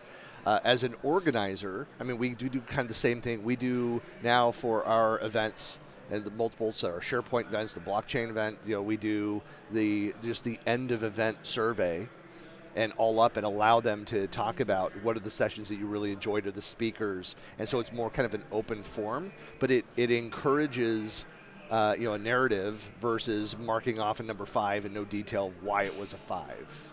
[0.45, 3.57] Uh, as an organizer, I mean, we do do kind of the same thing we
[3.57, 8.57] do now for our events and the multiples, our SharePoint events, the blockchain event.
[8.65, 12.07] You know, we do the just the end of event survey
[12.75, 15.85] and all up and allow them to talk about what are the sessions that you
[15.85, 19.71] really enjoyed or the speakers and so it's more kind of an open form but
[19.71, 21.25] it, it encourages
[21.69, 25.63] uh, you know a narrative versus marking off a number five and no detail of
[25.63, 26.91] why it was a five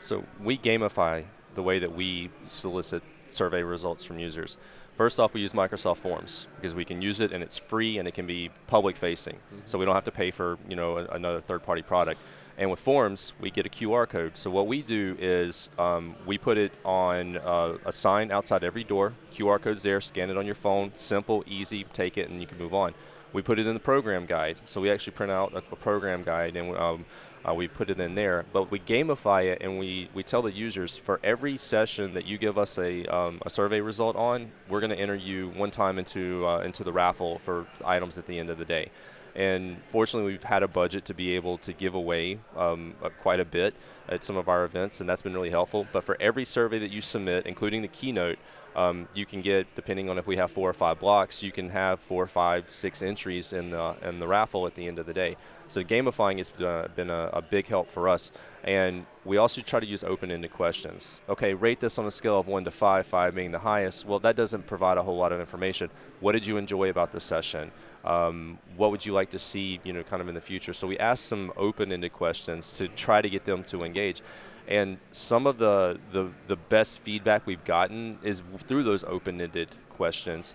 [0.00, 4.56] So we gamify the way that we solicit survey results from users.
[4.96, 8.08] First off, we use Microsoft Forms because we can use it and it's free and
[8.08, 9.36] it can be public facing.
[9.66, 12.20] So we don't have to pay for you know a, another third party product.
[12.58, 14.38] And with Forms, we get a QR code.
[14.38, 18.84] So what we do is um, we put it on uh, a sign outside every
[18.84, 19.12] door.
[19.34, 20.00] QR code's there.
[20.00, 20.92] Scan it on your phone.
[20.94, 21.84] Simple, easy.
[21.84, 22.94] Take it and you can move on.
[23.32, 24.58] We put it in the program guide.
[24.64, 27.04] So we actually print out a, a program guide and um,
[27.46, 28.46] uh, we put it in there.
[28.54, 32.38] But we gamify it and we, we tell the users for every session that you
[32.38, 35.98] give us a, um, a survey result on, we're going to enter you one time
[35.98, 38.90] into uh, into the raffle for items at the end of the day.
[39.36, 43.38] And fortunately, we've had a budget to be able to give away um, uh, quite
[43.38, 43.74] a bit
[44.08, 45.86] at some of our events, and that's been really helpful.
[45.92, 48.38] But for every survey that you submit, including the keynote,
[48.74, 51.68] um, you can get, depending on if we have four or five blocks, you can
[51.70, 55.14] have four, five, six entries in the in the raffle at the end of the
[55.14, 55.36] day.
[55.68, 59.86] So gamifying has been a, a big help for us, and we also try to
[59.86, 61.20] use open-ended questions.
[61.28, 64.06] Okay, rate this on a scale of one to five, five being the highest.
[64.06, 65.90] Well, that doesn't provide a whole lot of information.
[66.20, 67.72] What did you enjoy about this session?
[68.04, 70.72] Um, what would you like to see, you know, kind of in the future?
[70.72, 74.22] So we asked some open-ended questions to try to get them to engage.
[74.68, 80.54] And some of the, the, the best feedback we've gotten is through those open-ended questions.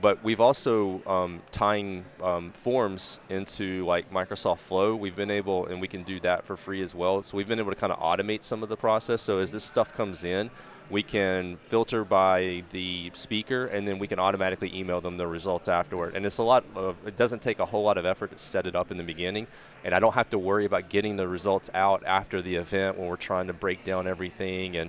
[0.00, 4.94] But we've also um, tying um, forms into like Microsoft Flow.
[4.94, 7.22] We've been able, and we can do that for free as well.
[7.22, 9.22] So we've been able to kind of automate some of the process.
[9.22, 10.50] So as this stuff comes in,
[10.90, 15.68] we can filter by the speaker and then we can automatically email them the results
[15.68, 18.38] afterward and it's a lot of it doesn't take a whole lot of effort to
[18.38, 19.46] set it up in the beginning
[19.84, 23.06] and i don't have to worry about getting the results out after the event when
[23.06, 24.88] we're trying to break down everything and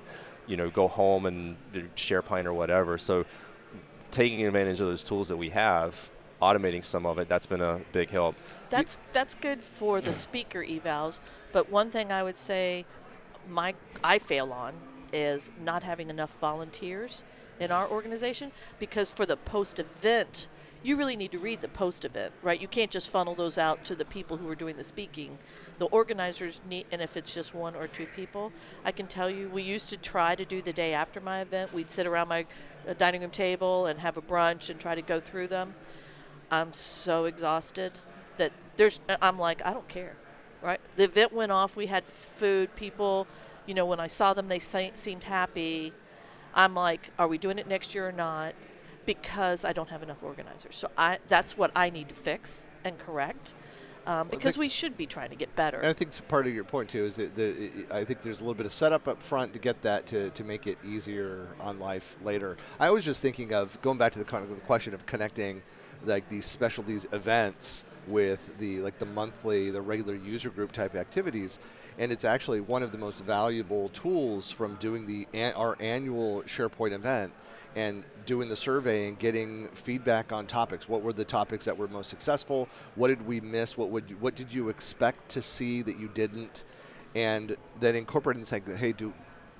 [0.50, 2.98] you know, go home and do SharePoint or whatever.
[2.98, 3.26] So
[4.12, 6.10] taking advantage of those tools that we have,
[6.42, 8.36] automating some of it, that's been a big help.
[8.70, 11.20] That's that's good for the speaker evals,
[11.52, 12.86] but one thing I would say
[13.50, 14.74] my I fail on
[15.12, 17.24] is not having enough volunteers
[17.60, 20.48] in our organization because for the post event
[20.82, 22.62] you really need to read the post event, right?
[22.62, 25.38] You can't just funnel those out to the people who are doing the speaking.
[25.78, 28.52] The organizers need, and if it's just one or two people,
[28.86, 31.74] I can tell you, we used to try to do the day after my event.
[31.74, 32.46] We'd sit around my
[32.88, 35.76] uh, dining room table and have a brunch and try to go through them.
[36.50, 37.92] I'm so exhausted
[38.38, 40.16] that there's, I'm like, I don't care,
[40.62, 40.80] right?
[40.96, 41.76] The event went off.
[41.76, 42.74] We had food.
[42.78, 43.28] People,
[43.66, 45.92] you know, when I saw them, they seemed happy.
[46.56, 48.56] I'm like, are we doing it next year or not?
[49.16, 50.76] Because I don't have enough organizers.
[50.76, 53.56] So I that's what I need to fix and correct.
[54.06, 55.78] Um, because we should be trying to get better.
[55.78, 58.44] And I think part of your point too is that the, I think there's a
[58.44, 61.80] little bit of setup up front to get that to, to make it easier on
[61.80, 62.58] life later.
[62.80, 65.62] I was just thinking of going back to the, the question of connecting
[66.06, 71.60] like these specialties events with the like the monthly, the regular user group type activities,
[72.00, 76.94] and it's actually one of the most valuable tools from doing the our annual SharePoint
[76.94, 77.32] event
[77.76, 80.88] and doing the survey and getting feedback on topics.
[80.88, 82.68] What were the topics that were most successful?
[82.96, 83.78] What did we miss?
[83.78, 86.64] What would you, what did you expect to see that you didn't?
[87.16, 89.14] And then incorporating and saying, hey, do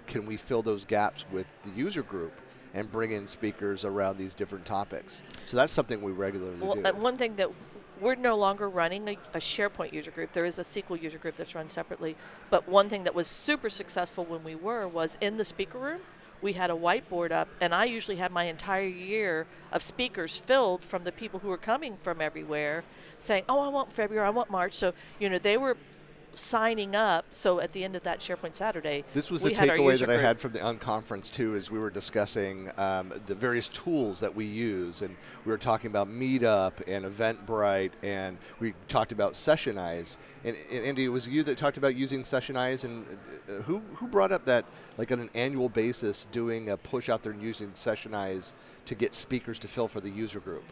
[0.08, 2.34] can we fill those gaps with the user group?
[2.74, 5.22] and bring in speakers around these different topics.
[5.46, 6.84] So that's something we regularly well, do.
[6.84, 7.50] And one thing that
[8.02, 10.32] we're no longer running a, a, SharePoint user group.
[10.32, 12.16] There is a SQL user group that's run separately.
[12.50, 16.02] But one thing that was super successful when we were was in the speaker room
[16.42, 20.82] we had a whiteboard up, and I usually had my entire year of speakers filled
[20.82, 22.84] from the people who were coming from everywhere
[23.18, 24.74] saying, Oh, I want February, I want March.
[24.74, 25.76] So, you know, they were
[26.36, 27.26] signing up.
[27.32, 30.18] So at the end of that SharePoint Saturday, this was the takeaway that group.
[30.18, 31.56] I had from the unconference too.
[31.56, 35.16] As we were discussing um, the various tools that we use, and
[35.46, 40.18] we were talking about Meetup and Eventbrite, and we talked about Sessionize.
[40.44, 43.06] And, and Andy, it was you that talked about using Sessionize, and
[43.48, 44.66] uh, who who brought up that
[44.98, 48.54] like on an annual basis doing a push out there and using Sessionize
[48.86, 50.64] to get speakers to fill for the user group.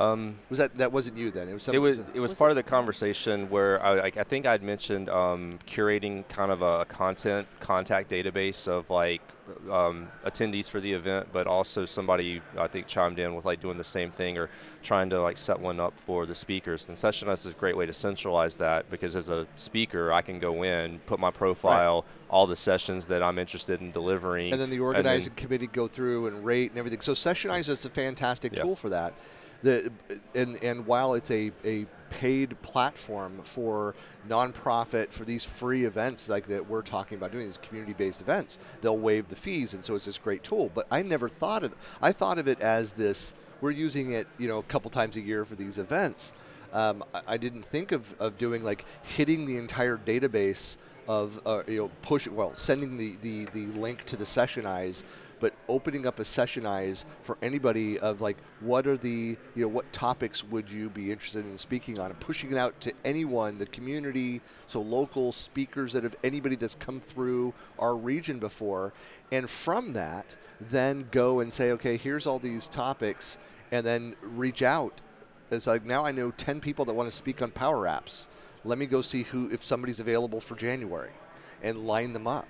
[0.00, 1.48] Um, was that that wasn't you then?
[1.48, 1.68] It was.
[1.68, 1.98] It was.
[1.98, 6.26] It was, was part of the conversation where I, I think I'd mentioned um, curating
[6.28, 9.22] kind of a content contact database of like
[9.70, 13.78] um, attendees for the event, but also somebody I think chimed in with like doing
[13.78, 14.50] the same thing or
[14.82, 16.88] trying to like set one up for the speakers.
[16.88, 20.38] And Sessionize is a great way to centralize that because as a speaker, I can
[20.38, 22.30] go in, put my profile, right.
[22.30, 25.86] all the sessions that I'm interested in delivering, and then the organizing then committee go
[25.86, 27.00] through and rate and everything.
[27.00, 28.64] So Sessionize is a fantastic yep.
[28.64, 29.14] tool for that
[29.64, 29.90] the
[30.34, 33.96] and and while it's a, a paid platform for
[34.28, 38.98] nonprofit for these free events like that we're talking about doing these community-based events they'll
[38.98, 40.70] waive the fees and so it's this great tool.
[40.72, 44.46] But i never thought of i thought of it as this we're using it you
[44.46, 46.32] know a couple times a year for these events.
[46.72, 50.76] Um, I, I, didn't think of, of doing like hitting the entire database
[51.08, 55.04] of uh, you know push well sending the, the, the link to the sessionize
[55.44, 59.92] but opening up a sessionize for anybody of like what are the you know what
[59.92, 62.10] topics would you be interested in speaking on?
[62.10, 66.76] And pushing it out to anyone the community so local speakers that have anybody that's
[66.76, 68.94] come through our region before.
[69.32, 73.36] And from that then go and say okay here's all these topics
[73.70, 74.98] and then reach out.
[75.50, 78.28] It's like now i know 10 people that want to speak on power apps.
[78.64, 81.12] Let me go see who if somebody's available for january
[81.62, 82.48] and line them up.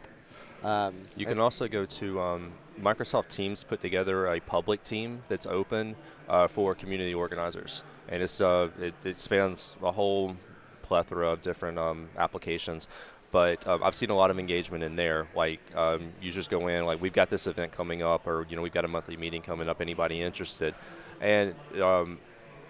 [0.62, 5.46] Um, you can also go to um, Microsoft Teams put together a public team that's
[5.46, 5.96] open
[6.28, 10.36] uh, for community organizers, and it's uh, it, it, spans a whole
[10.82, 12.88] plethora of different um, applications.
[13.30, 15.26] But um, I've seen a lot of engagement in there.
[15.34, 18.62] Like um, users go in, like we've got this event coming up, or you know
[18.62, 19.80] we've got a monthly meeting coming up.
[19.80, 20.74] Anybody interested?
[21.20, 22.18] And um,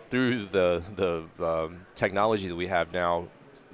[0.09, 3.29] through the the um, technology that we have now,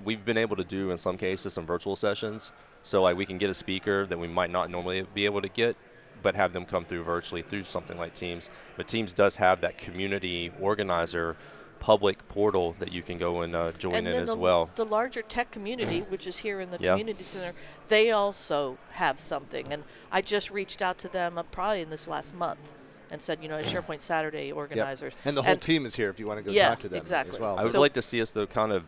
[0.05, 2.53] we've been able to do in some cases some virtual sessions.
[2.83, 5.49] So like we can get a speaker that we might not normally be able to
[5.49, 5.77] get
[6.23, 8.51] but have them come through virtually through something like Teams.
[8.77, 11.37] But Teams does have that community organizer
[11.81, 14.71] public portal that you can go and uh, join and in as the, well.
[14.75, 16.93] The larger tech community, which is here in the yeah.
[16.93, 17.57] community center,
[17.89, 19.67] they also have something.
[19.73, 22.75] And I just reached out to them uh, probably in this last month
[23.11, 25.15] and said, you know, SharePoint Saturday organizers.
[25.15, 25.27] Yep.
[25.27, 26.89] And the whole and team is here if you want to go yeah, talk to
[26.89, 27.35] them exactly.
[27.35, 27.59] as well.
[27.59, 28.85] I would so like to see us though kind of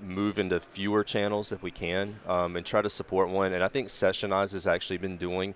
[0.00, 3.52] move into fewer channels if we can um, and try to support one.
[3.52, 5.54] And I think Sessionize has actually been doing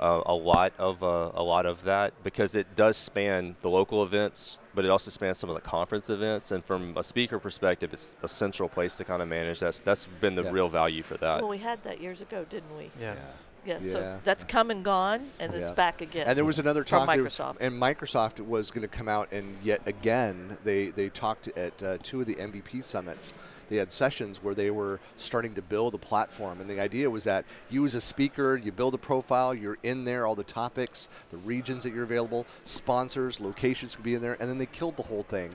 [0.00, 4.02] uh, a lot of uh, a lot of that because it does span the local
[4.02, 6.52] events, but it also spans some of the conference events.
[6.52, 9.60] And from a speaker perspective, it's a central place to kind of manage.
[9.60, 10.50] That's that's been the yeah.
[10.52, 11.40] real value for that.
[11.40, 12.90] Well, we had that years ago, didn't we?
[13.00, 13.14] Yeah.
[13.14, 13.20] yeah.
[13.66, 13.92] Yes, Yeah.
[13.92, 16.26] so that's come and gone, and it's back again.
[16.26, 17.14] And there was another From talk.
[17.14, 17.56] there- Microsoft.
[17.60, 21.98] and Microsoft was going to come out and yet again they they talked at uh,
[22.02, 23.34] two of the MVP summits.
[23.68, 27.24] They had sessions where they were starting to build a platform, and the idea was
[27.24, 31.08] that you as a speaker, you build a profile, you're in there, all the topics,
[31.30, 34.96] the regions that you're available, sponsors, locations could be in there, and then they killed
[34.96, 35.50] the whole thing.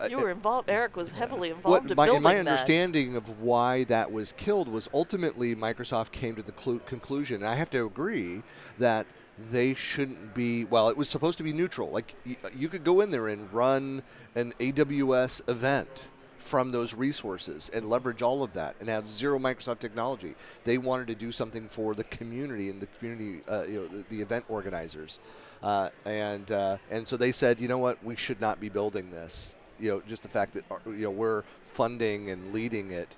[0.00, 0.70] Uh, you were involved.
[0.70, 2.40] Eric was heavily what involved in my, building my that.
[2.40, 7.46] understanding of why that was killed was ultimately Microsoft came to the clu- conclusion, and
[7.50, 8.42] I have to agree
[8.78, 9.06] that
[9.50, 10.64] they shouldn't be.
[10.64, 11.90] Well, it was supposed to be neutral.
[11.90, 14.02] Like y- you could go in there and run
[14.34, 16.08] an AWS event
[16.40, 20.34] from those resources and leverage all of that and have zero Microsoft technology.
[20.64, 24.04] They wanted to do something for the community and the community, uh, you know, the,
[24.08, 25.20] the event organizers,
[25.62, 29.10] uh, and uh, and so they said, you know what, we should not be building
[29.10, 29.56] this.
[29.78, 33.16] You know, just the fact that uh, you know we're funding and leading it,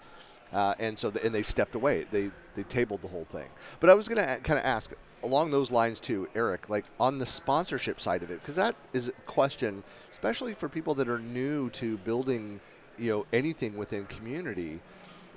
[0.52, 2.06] uh, and so the, and they stepped away.
[2.10, 3.48] They they tabled the whole thing.
[3.80, 4.92] But I was going to kind of ask
[5.22, 9.08] along those lines too, Eric, like on the sponsorship side of it, because that is
[9.08, 12.60] a question, especially for people that are new to building,
[12.98, 14.80] you know, anything within community.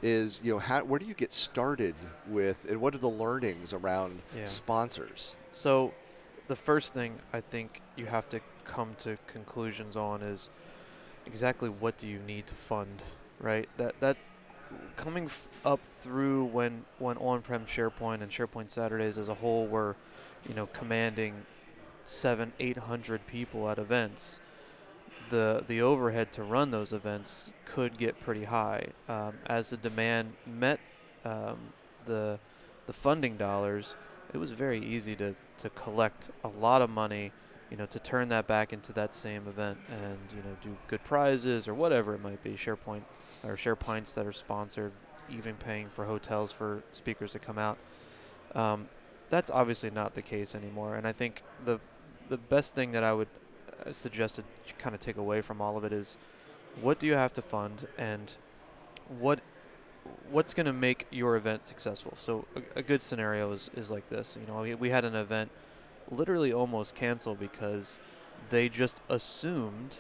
[0.02, 1.96] Is you know how where do you get started
[2.28, 4.44] with and what are the learnings around Yeah.
[4.46, 5.36] sponsors?
[5.52, 5.94] So,
[6.48, 10.50] the first thing I think you have to come to conclusions on is
[11.26, 13.02] exactly what do you need to fund,
[13.40, 13.68] right?
[13.78, 14.18] That that
[14.98, 19.96] coming f- up through when when on-prem SharePoint and SharePoint Saturdays as a whole were,
[20.48, 21.46] you know, commanding
[22.04, 24.40] seven, eight hundred people at events.
[25.30, 30.34] The the overhead to run those events could get pretty high um, as the demand
[30.46, 30.80] met
[31.24, 31.58] um,
[32.06, 32.40] the
[32.86, 33.96] the funding dollars.
[34.34, 37.32] It was very easy to, to collect a lot of money,
[37.72, 41.04] you know, to turn that back into that same event and you know do good
[41.04, 42.52] prizes or whatever it might be.
[42.52, 43.04] SharePoint
[43.44, 44.92] or SharePints that are sponsored,
[45.30, 47.78] even paying for hotels for speakers to come out.
[48.54, 48.90] Um,
[49.30, 51.80] that's obviously not the case anymore, and I think the
[52.30, 53.28] the best thing that I would
[53.86, 54.44] uh, suggest to
[54.78, 56.18] kind of take away from all of it is
[56.82, 58.36] what do you have to fund and
[59.20, 59.40] what
[60.30, 62.14] what's going to make your event successful.
[62.20, 64.38] So a, a good scenario is, is like this.
[64.40, 65.50] You know, we, we had an event
[66.12, 67.98] literally almost canceled because
[68.50, 69.98] they just assumed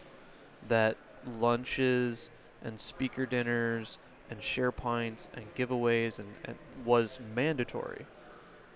[0.67, 0.97] that
[1.39, 2.29] lunches
[2.63, 3.97] and speaker dinners
[4.29, 8.05] and SharePints and giveaways and, and was mandatory.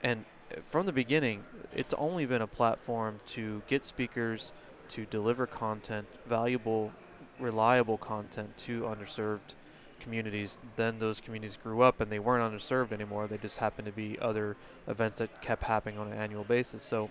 [0.03, 1.43] And uh, from the beginning,
[1.75, 4.51] it's only been a platform to get speakers
[4.89, 6.91] to deliver content, valuable,
[7.39, 9.55] reliable content to underserved
[9.99, 10.57] communities.
[10.75, 13.27] Then those communities grew up and they weren't underserved anymore.
[13.27, 14.55] They just happened to be other
[14.87, 16.83] events that kept happening on an annual basis.
[16.83, 17.09] So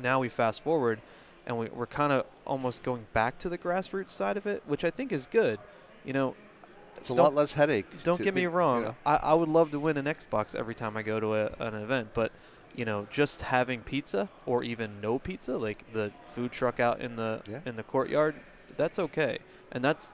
[0.00, 1.00] now we fast forward
[1.46, 4.84] and we, we're kind of almost going back to the grassroots side of it, which
[4.84, 5.58] I think is good.
[6.04, 6.34] You know,
[6.98, 7.86] It's a lot less headache.
[8.04, 8.80] don't get me wrong.
[8.80, 8.96] you know.
[9.06, 11.74] I, I would love to win an Xbox every time I go to a, an
[11.74, 12.32] event, but
[12.74, 17.16] you know, just having pizza or even no pizza, like the food truck out in
[17.16, 17.60] the Yeah.
[17.66, 18.34] in the courtyard,
[18.76, 19.38] that's okay.
[19.72, 20.12] And that's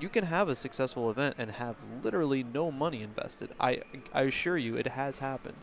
[0.00, 1.74] you can have a successful event and have
[2.04, 3.50] literally no money invested.
[3.60, 3.82] I
[4.12, 5.56] I assure you, it has happened.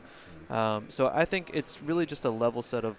[0.49, 2.95] Um, so I think it's really just a level set of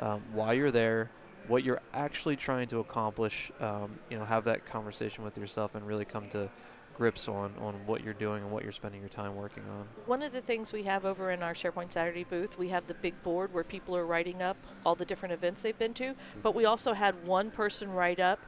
[0.00, 1.10] um, why you're there,
[1.48, 3.50] what you're actually trying to accomplish.
[3.60, 6.50] Um, you know, have that conversation with yourself and really come to
[6.96, 9.86] grips on, on what you're doing and what you're spending your time working on.
[10.06, 12.94] One of the things we have over in our SharePoint Saturday booth, we have the
[12.94, 16.04] big board where people are writing up all the different events they've been to.
[16.04, 16.40] Mm-hmm.
[16.42, 18.38] But we also had one person write up.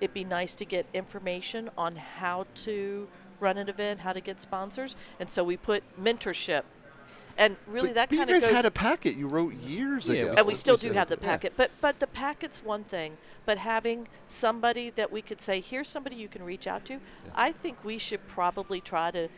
[0.00, 3.08] It'd be nice to get information on how to
[3.40, 6.62] run an event, how to get sponsors, and so we put mentorship.
[7.38, 8.56] And really, But- that but kind you of guys goes.
[8.56, 10.34] had a packet you wrote years Yeah, ago.
[10.38, 11.28] and we still we do said- have the yeah.
[11.28, 13.16] packet, but but the packet's one thing.
[13.44, 17.00] But having somebody that we could say, here's somebody you can reach out to.
[17.34, 19.28] I think we should probably try to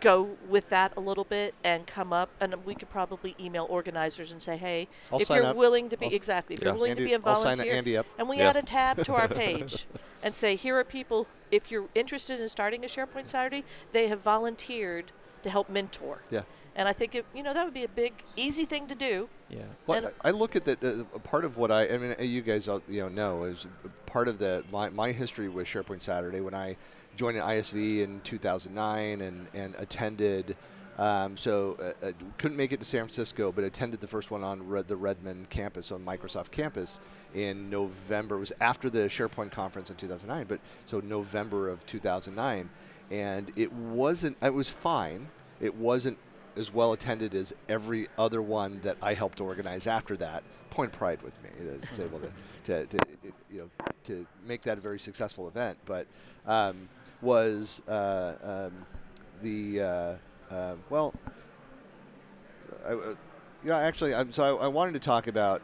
[0.00, 4.32] go with that a little bit and come up and we could probably email organizers
[4.32, 5.56] and say hey I'll if you're up.
[5.56, 6.68] willing to be I'll exactly if Yeah.
[6.68, 8.06] you're willing Andy- to be a I'll sign volunteer Andy up.
[8.18, 8.48] and we Yeah.
[8.48, 9.86] add a tab to our page
[10.22, 13.62] and say here are people if you're interested in starting a sharepoint saturday
[13.92, 15.12] they have volunteered
[15.42, 16.42] to help mentor Yeah.
[16.76, 19.28] And i think it, you know that would be a big easy thing to do
[19.50, 19.62] Yeah.
[19.86, 20.82] Well, I look at that.
[20.84, 23.66] Uh, part of what I, I mean, you guys, all, you know, know is
[24.06, 26.76] part of the my, my history with SharePoint Saturday when I
[27.16, 30.56] joined an ISV in 2009 and and attended.
[30.98, 34.44] Um, so uh, uh, couldn't make it to San Francisco, but attended the first one
[34.44, 37.00] on Red, the Redmond campus on Microsoft campus
[37.34, 38.36] in November.
[38.36, 42.68] It was after the SharePoint conference in 2009, but so November of 2009,
[43.10, 44.36] and it wasn't.
[44.42, 45.28] It was fine.
[45.60, 46.18] It wasn't
[46.56, 50.42] as well attended as every other one that I helped organize after that.
[50.70, 52.32] Point pride with me to, to able to,
[52.64, 52.98] to, to
[53.50, 55.78] you know to make that a very successful event.
[55.84, 56.06] But
[56.46, 56.88] um,
[57.22, 58.86] was uh, um,
[59.42, 61.14] the uh, uh, well,
[62.86, 63.14] I, uh,
[63.62, 65.62] you know, actually, I'm, so I, I wanted to talk about.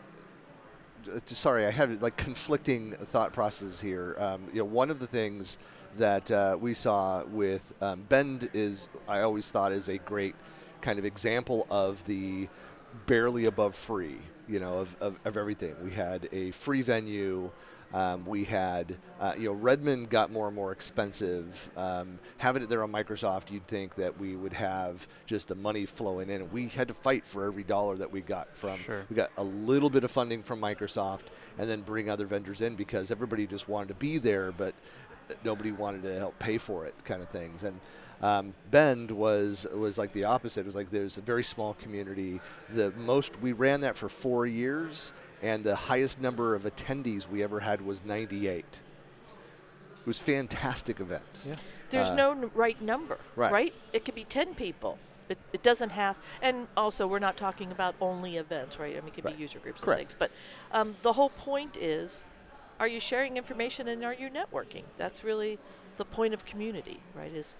[1.13, 4.17] uh, Sorry, I have like conflicting thought processes here.
[4.19, 5.59] Um, you know, one of the things
[5.99, 10.35] that uh, we saw with um, Bend is I always thought is a great
[10.87, 12.49] kind of example of the
[13.07, 15.75] barely above free, you know, of, of, of everything.
[15.83, 17.51] We had a free venue.
[17.93, 21.71] Um, we had, uh, you know, Redmond got more and more expensive.
[21.77, 25.87] Um, having it there on Microsoft, you'd think that we would have just the money
[25.87, 26.49] flowing in.
[26.53, 28.79] We had to fight for every dollar that we got from.
[28.79, 29.05] Sure.
[29.11, 31.25] We got a little bit of funding from Microsoft,
[31.59, 34.73] and then bring other vendors in because everybody just wanted to be there, but
[35.43, 37.65] nobody wanted to help pay for it, kind of things.
[37.65, 37.81] And
[38.23, 40.61] um, Bend was was like the opposite.
[40.61, 42.41] It was like there's a very small community.
[42.73, 45.13] The most we ran that for four years,
[45.43, 48.65] and the highest number of attendees we ever had was 98.
[48.65, 51.25] It was a fantastic event.
[51.47, 51.55] Yeah.
[51.91, 53.75] There's Uh, no n- right number, Right.
[53.93, 54.99] It could be 10 people.
[55.29, 58.97] It, it doesn't have, and also we're not talking about only events, right?
[58.97, 59.37] I mean, it could Right.
[59.37, 60.01] be user groups Correct.
[60.01, 60.17] and things.
[60.19, 60.31] But
[60.77, 62.25] um, the whole point is,
[62.79, 64.85] are you sharing information and are you networking?
[64.97, 65.59] That's really
[65.97, 67.33] the point of community, right?
[67.33, 67.57] Is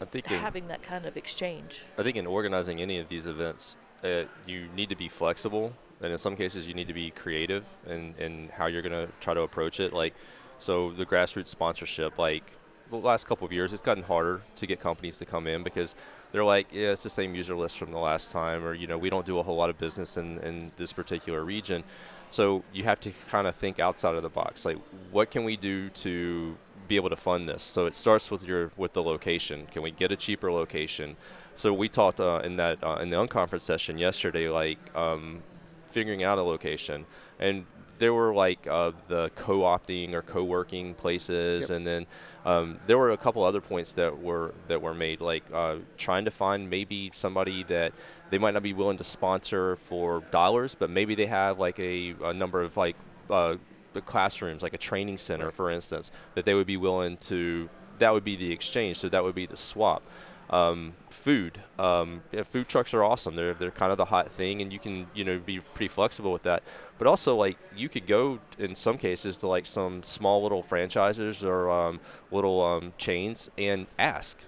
[0.00, 1.82] I think in, having that kind of exchange.
[1.98, 6.12] I think in organizing any of these events, uh, you need to be flexible, and
[6.12, 9.34] in some cases, you need to be creative in, in how you're going to try
[9.34, 9.92] to approach it.
[9.92, 10.14] Like,
[10.58, 12.44] so the grassroots sponsorship, like
[12.90, 15.96] the last couple of years, it's gotten harder to get companies to come in because
[16.32, 18.98] they're like, yeah, it's the same user list from the last time, or you know,
[18.98, 21.84] we don't do a whole lot of business in, in this particular region.
[22.30, 24.64] So you have to kind of think outside of the box.
[24.64, 24.78] Like,
[25.12, 26.56] what can we do to
[26.88, 27.62] be able to fund this?
[27.62, 29.66] So it starts with your with the location.
[29.72, 31.16] Can we get a cheaper location?
[31.54, 35.42] So we talked uh, in that uh, in the unconference session yesterday, like um,
[35.90, 37.06] figuring out a location,
[37.38, 37.66] and
[37.98, 41.76] there were like uh, the co-opting or co-working places, Yep.
[41.76, 42.06] and then
[42.44, 46.24] um, there were a couple other points that were that were made, like uh, trying
[46.24, 47.92] to find maybe somebody that
[48.30, 52.14] they might not be willing to sponsor for dollars, but maybe they have like a,
[52.24, 52.96] a number of like
[53.30, 53.54] uh,
[54.00, 57.68] classrooms, like a training center, for instance, that they would be willing to.
[57.98, 58.98] That would be the exchange.
[58.98, 60.02] So that would be the swap.
[60.50, 63.34] Um, food, um, yeah, food trucks are awesome.
[63.34, 66.32] They're they're kind of the hot thing, and you can you know be pretty flexible
[66.32, 66.62] with that.
[66.98, 71.44] But also like you could go in some cases to like some small little franchises
[71.44, 74.38] or um, little um, chains and ask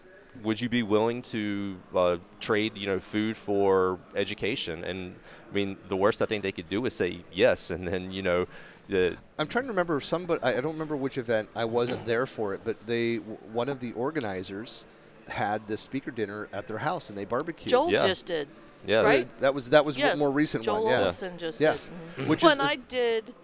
[0.42, 4.84] would you be willing to uh, trade, you know, food for education?
[4.84, 5.16] And
[5.50, 8.22] I mean, the worst I think they could do is say yes, and then you
[8.22, 8.46] know,
[8.88, 11.48] the I'm trying to remember some, but I I don't remember which event.
[11.54, 14.86] I wasn't there for it, but they one of the organizers
[15.28, 17.68] had the speaker dinner at their house and they barbecued.
[17.68, 18.06] Joel Yeah.
[18.06, 18.48] just did.
[18.86, 19.40] yeah, Right?
[19.40, 20.92] That was that was Yeah, more recent Joel one.
[20.92, 21.04] Yeah.
[21.06, 21.72] Olson just Yeah.
[21.72, 21.80] did.
[22.18, 22.26] mhm.
[22.28, 23.34] Which well, is- and is- I did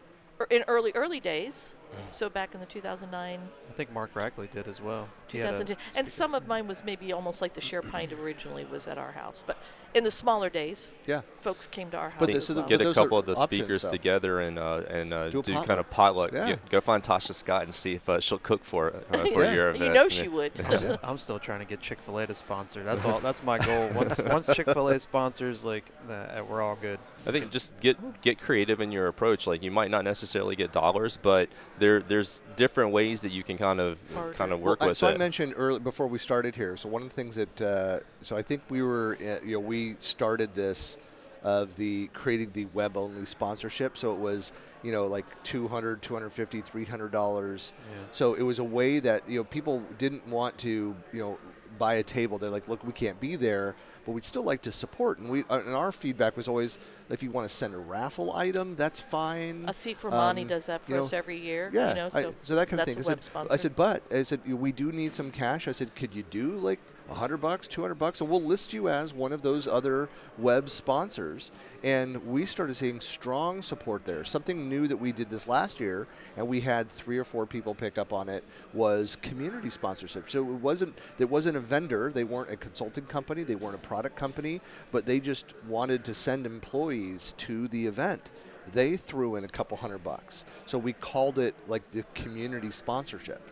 [0.41, 1.75] er, in early, early days.
[2.11, 5.09] So back in the 2009, I think Mark Rackley did as well.
[5.33, 5.77] He had a 2010.
[5.97, 9.43] And some of mine was maybe almost like the SharePint originally was at our house.
[9.47, 9.57] But
[9.95, 11.21] in the smaller days, Yeah.
[11.43, 12.65] folks came to our house But as is well.
[12.67, 13.91] get but a couple of the options, speakers though.
[13.91, 16.33] together and uh, and uh, Do do, kind of potluck.
[16.33, 16.47] Yeah.
[16.51, 19.43] Get- go find Tasha Scott and see if uh, she'll cook for it uh, for
[19.45, 19.53] Yeah.
[19.53, 19.85] your event.
[19.85, 20.53] you know she would.
[21.03, 22.83] I'm, still trying to get Chick Fil A to sponsor.
[22.83, 23.21] That's all.
[23.21, 23.89] That's my goal.
[23.95, 26.99] Once once Chick Fil A sponsors, like, uh, we're all good.
[27.27, 29.47] I think just get get creative in your approach.
[29.47, 33.59] Like you might not necessarily get dollars, but there there's different ways that you can
[33.59, 34.33] kind of Barter.
[34.35, 35.19] kind of work I- with so it.
[35.23, 36.77] Mentioned early before we started here.
[36.77, 39.61] So one of the things that uh, so I think we were uh, you know
[39.61, 40.99] we started this
[41.45, 43.97] of the creating the web only sponsorship.
[43.97, 44.53] So it was
[44.83, 47.73] you know like 200 250 300 dollars.
[47.79, 48.03] Yeah.
[48.11, 51.39] So it was a way that you know people didn't want to you know
[51.79, 52.39] buy a table.
[52.39, 55.19] They're like, look, we can't be there, but we'd still like to support.
[55.19, 56.79] And we uh, and our feedback was always
[57.11, 59.65] if you want to send a raffle item, that's fine.
[59.69, 61.71] I see Romani Um, does that for you know, us every year.
[61.73, 62.97] Yeah, You know, I- so, that kind of thing.
[62.97, 63.53] a I web said, sponsor.
[63.53, 65.69] I said, but I said we do need some cash.
[65.69, 66.81] I said, could you do like
[67.13, 70.09] a hundred bucks, two hundred bucks, and we'll list you as one of those other
[70.39, 71.53] web sponsors.
[71.85, 74.25] And we started seeing strong support there.
[74.25, 77.75] Something new that we did this last year, and we had three or four people
[77.75, 80.31] pick up on it, was community sponsorship.
[80.31, 82.11] So it wasn't it wasn't a vendor.
[82.13, 83.45] They weren't a consulting company.
[83.45, 84.61] They weren't a product company,
[84.91, 88.33] but they just wanted to send employees to the event
[88.73, 90.45] they threw in a couple hundred bucks.
[90.67, 93.43] So we called it like the community sponsorship.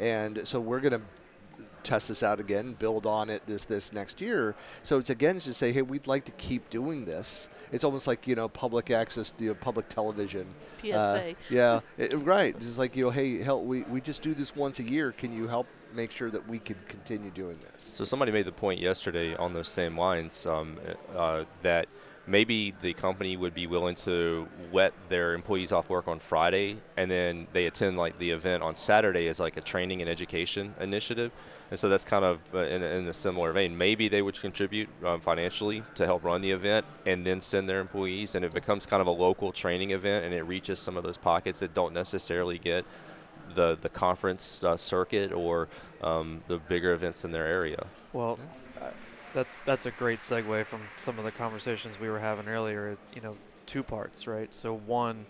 [0.00, 1.02] And so we're going to
[1.82, 4.54] test this out again, build on it this this next year.
[4.82, 7.48] So it's again it's to say, hey, we'd like to keep doing this.
[7.72, 10.46] It's almost like you know public access, you know, public television.
[10.80, 11.34] Uh, PSA.
[11.50, 12.54] yeah, it- right.
[12.56, 13.64] It's like you know, hey, help.
[13.64, 15.12] We we just do this once a year.
[15.12, 17.82] Can you help make sure that we can continue doing this?
[17.82, 20.78] So somebody made the point yesterday on those same lines um,
[21.14, 21.86] uh, that
[22.26, 27.10] maybe the company would be willing to let their employees off work on Friday and
[27.10, 31.32] then they attend like the event on Saturday as like a training and education initiative.
[31.72, 33.78] And so that's kind of uh, in, in, a similar vein.
[33.78, 37.80] Maybe they would contribute um, financially to help run the event and then send their
[37.80, 41.02] employees, and it becomes kind of a local training event and it reaches some of
[41.02, 42.84] those pockets that don't necessarily get
[43.54, 45.66] the, the conference uh, circuit or
[46.02, 47.86] um, the bigger events in their area.
[48.12, 48.38] Well,
[49.32, 52.98] that's that's a great segue from some of the conversations we were having earlier.
[53.14, 54.54] You know, two parts, right?
[54.54, 55.24] So one,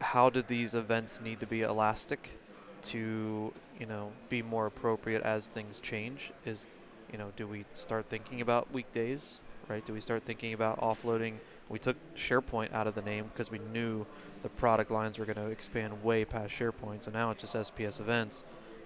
[0.00, 2.38] how do these events need to be elastic
[2.84, 6.32] to you know be more appropriate as things change?
[6.44, 6.66] Is
[7.10, 9.84] you know, do we start thinking about weekdays, right?
[9.84, 11.34] Do we start thinking about offloading?
[11.68, 14.06] We took SharePoint out of the name because we knew
[14.42, 17.04] the product lines were going to expand way past SharePoint.
[17.04, 18.44] So now it's just SPS events.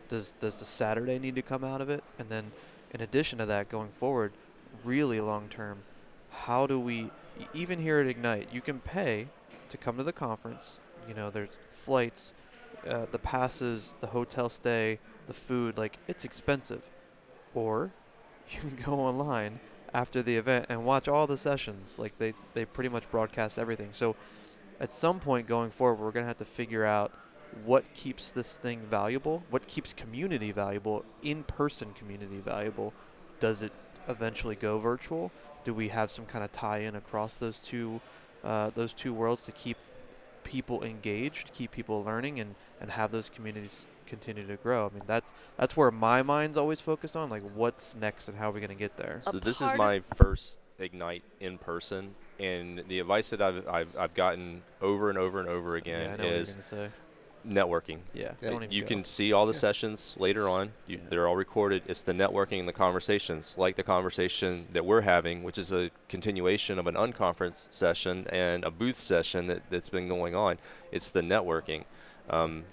[0.09, 2.03] Does does the Saturday need to come out of it?
[2.19, 2.53] And then
[2.93, 4.33] in addition to that, going forward,
[4.85, 5.79] really long term,
[6.31, 7.11] how do we,
[7.55, 9.29] even here at Ignite, you can pay
[9.69, 10.81] to come to the conference.
[11.09, 12.33] You know, there's flights,
[12.89, 16.83] uh, the passes, the hotel stay, the food, like it's expensive.
[17.55, 17.93] Or
[18.51, 19.61] you can go online
[19.93, 21.99] after the event and watch all the sessions.
[21.99, 23.91] Like they, they pretty much broadcast everything.
[23.93, 24.17] So
[24.79, 27.13] at some point going forward, we're going to have to figure out
[27.65, 32.95] what keeps this thing valuable, what keeps community valuable, in person community valuable.
[33.41, 33.73] Does it
[34.09, 35.33] eventually go virtual?
[35.65, 38.01] Do we have some kind of tie in across those two
[38.43, 39.77] uh, those two worlds to keep
[40.45, 44.87] people engaged, keep people learning, and, and have those communities continue to grow?
[44.87, 48.51] I mean, that's that's where my mind's always focused on, like what's next and how
[48.51, 49.19] are we going to get there.
[49.21, 54.15] So this is my first Ignite in person, and the advice that I've, I've, I've
[54.15, 56.57] gotten over and over and over again yeah, is
[57.47, 57.99] networking.
[58.15, 58.33] Yeah,
[58.71, 59.59] you can see all the yeah.
[59.59, 60.73] sessions later on.
[60.87, 61.03] You, yeah.
[61.11, 61.83] They're all recorded.
[61.87, 65.91] It's the networking and the conversations, like the conversation that we're having, which is a
[66.09, 70.59] continuation of an unconference session and a booth session that, that's been going on.
[70.93, 71.85] It's the networking.
[72.31, 72.65] Um,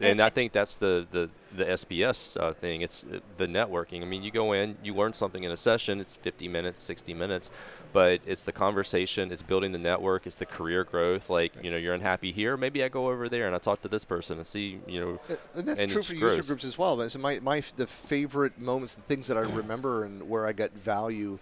[0.00, 2.80] and I think that's the the the SPS uh, thing.
[2.80, 3.06] It's
[3.36, 4.02] the networking.
[4.02, 6.00] I mean, you go in, you learn something in a session.
[6.00, 7.50] It's 50 minutes, 60 minutes,
[7.92, 9.30] but it's the conversation.
[9.30, 10.26] It's building the network.
[10.26, 11.28] It's the career growth.
[11.28, 12.56] Like you know, you're unhappy here.
[12.56, 15.36] Maybe I go over there and I talk to this person and see you know.
[15.54, 16.36] And that's and true for grows.
[16.36, 16.96] user groups as well.
[16.96, 20.52] But so my my the favorite moments, the things that I remember and where I
[20.52, 21.38] got value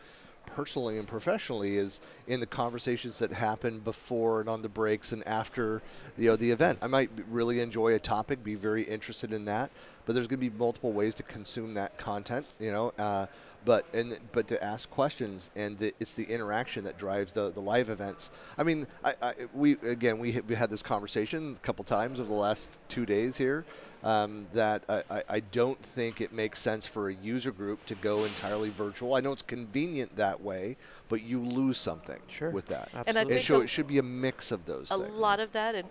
[0.55, 5.27] personally and professionally is in the conversations that happen before and on the breaks and
[5.27, 5.83] after
[6.19, 6.79] you know the event.
[6.83, 9.71] I might really enjoy a topic, be very interested in that,
[10.07, 12.47] but there's going to be multiple ways to consume that content.
[12.59, 12.93] You know.
[12.99, 13.27] Uh,
[13.65, 17.61] but and but to ask questions and the, it's the interaction that drives the, the
[17.61, 18.31] live events.
[18.57, 22.29] I mean, I, I, we again we we had this conversation a couple times over
[22.29, 23.65] the last two days here,
[24.03, 28.25] um, that I, I don't think it makes sense for a user group to go
[28.25, 29.15] entirely virtual.
[29.15, 30.77] I know it's convenient that way,
[31.09, 32.51] but you lose something sure.
[32.51, 32.91] with that.
[32.95, 33.11] Absolutely.
[33.11, 35.15] And I think and so it should be a mix of those a things.
[35.15, 35.89] lot of that, and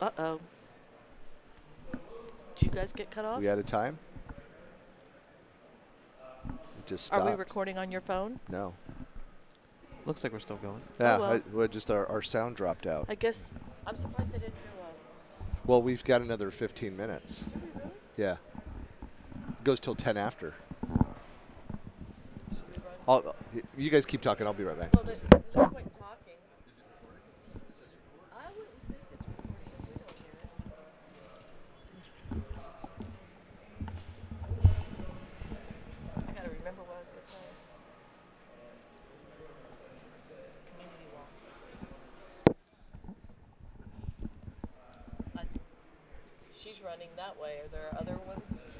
[0.00, 0.40] uh oh.
[2.56, 3.40] Did you guys get cut off?
[3.40, 3.98] We out of time?
[6.90, 7.22] Just stopped.
[7.22, 8.38] Are we recording on your phone?
[8.50, 8.74] No.
[10.04, 10.82] Looks like we're still going.
[11.00, 11.32] Oh, yeah, oh well.
[11.32, 13.06] I, well, just our, our sound dropped out.
[13.08, 13.52] I guess
[13.86, 14.70] I'm surprised they didn't do
[15.66, 17.44] well, we've got another 15 minutes.
[18.16, 18.36] Yeah.
[19.48, 20.54] It goes till 10 after.
[23.06, 23.36] I'll,
[23.76, 24.46] you guys keep talking.
[24.46, 24.94] I'll be right back.
[24.94, 26.34] Well, there's, there's no point talking.
[26.70, 27.22] Is it recording?
[28.32, 30.50] I wouldn't think it's recording we don't hear it.
[36.28, 37.46] I gotta remember what I was gonna say.
[40.72, 41.30] Community walk.
[46.60, 47.58] she's running that way.
[47.62, 48.70] Are there other ones?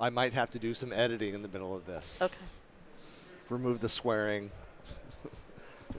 [0.00, 2.22] I might have to do some editing in the middle of this.
[2.22, 2.34] Okay.
[3.50, 4.50] Remove the swearing.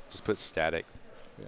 [0.09, 0.85] Just put static.
[1.37, 1.45] Yeah.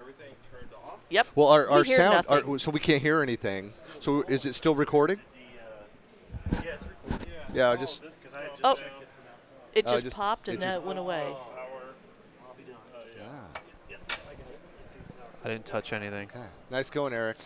[0.00, 0.98] Everything turned off?
[1.08, 1.28] Yep.
[1.36, 2.50] Well, our, our hear sound, nothing.
[2.50, 3.70] our, so we can't hear anything.
[4.00, 5.18] So is it still recording?
[5.18, 7.28] Uh, yeah, it's recording.
[7.54, 8.04] Yeah, oh, just.
[8.32, 8.74] This, 'cause I just Oh.
[8.74, 9.56] checked it from outside.
[9.74, 11.22] It Uh, just, just- popped it and just- then it went away.
[11.26, 12.76] I'll be done.
[12.94, 13.22] Oh, yeah.
[13.22, 13.26] Yeah.
[13.90, 14.48] Yeah, I got it.
[14.48, 15.24] You see it now.
[15.44, 16.28] I didn't touch anything.
[16.34, 16.46] Okay.
[16.70, 17.36] Nice going, Eric.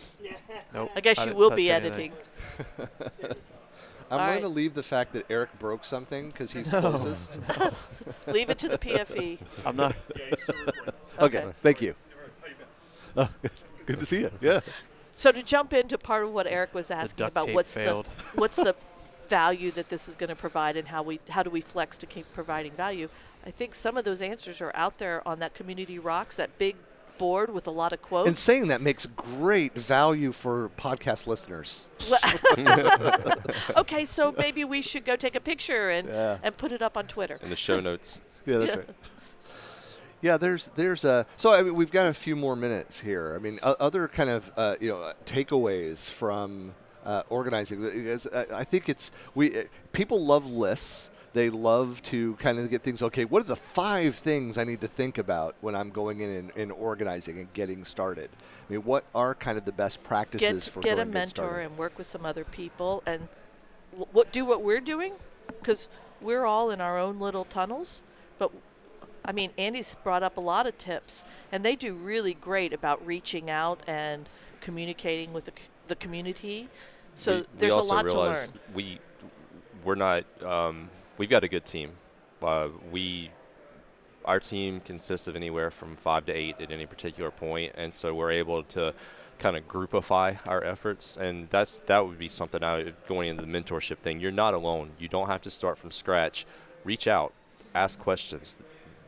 [0.73, 0.91] Nope.
[0.95, 2.13] I guess I you didn't will be anything.
[2.13, 3.37] editing.
[4.11, 6.81] I'm All going to leave the fact that Eric broke something because he's No.
[6.81, 7.39] closest.
[8.27, 9.39] Leave it to the PFE.
[9.65, 9.95] I'm not.
[10.15, 10.93] Yeah, you're still recording.
[11.19, 11.37] okay.
[11.39, 11.53] Okay.
[11.63, 11.95] Thank you.
[13.15, 13.49] How you?
[13.87, 14.31] Good to see you.
[14.39, 14.59] Yeah.
[15.15, 18.05] So to jump into part of what Eric was asking about what's failed.
[18.33, 18.75] the what's the
[19.33, 22.05] value that this is going to provide and how we how do we flex to
[22.05, 23.07] keep providing value?
[23.49, 26.75] I think some of those answers are out there on that community rocks, that big
[27.17, 28.27] board with a lot of quotes.
[28.27, 31.87] And saying that makes great value for podcast listeners.
[33.77, 36.37] okay, so maybe we should go take a picture and, Yeah.
[36.43, 37.39] and put it up on Twitter.
[37.41, 38.21] In the show notes.
[38.45, 38.89] Yeah, that's right.
[40.21, 43.33] Yeah, there's there's a so I mean we've got a few more minutes here.
[43.35, 46.73] I mean o- other kind of uh, you know takeaways from
[47.05, 47.81] uh, organizing.
[47.81, 51.09] Because I think it's we uh, people love lists.
[51.33, 53.01] They love to kind of get things.
[53.01, 56.29] Okay, what are the five things I need to think about when I'm going in
[56.29, 58.29] and, and organizing and getting started?
[58.33, 61.75] I mean, what are kind of the best practices Get for get a mentor and
[61.75, 63.29] work with some other people and
[64.11, 65.13] what do what we're doing
[65.47, 65.89] because
[66.21, 68.01] we're all in our own little tunnels.
[68.37, 68.51] But
[69.25, 73.05] I mean, Andy's brought up a lot of tips, and they do really great about
[73.05, 74.27] reaching out and
[74.59, 75.53] communicating with the,
[75.87, 76.69] the community.
[77.15, 78.17] So we, there's we also a lot to learn.
[78.17, 78.99] realize we
[79.83, 81.91] we're not um, we've got a good team.
[82.41, 83.29] Uh, we
[84.25, 88.13] our team consists of anywhere from five to eight at any particular point, and so
[88.13, 88.93] we're able to
[89.39, 93.47] kind of groupify our efforts, and that's that would be something I going into the
[93.47, 94.19] mentorship thing.
[94.19, 94.91] You're not alone.
[94.99, 96.45] You don't have to start from scratch.
[96.83, 97.33] Reach out,
[97.73, 98.61] ask questions,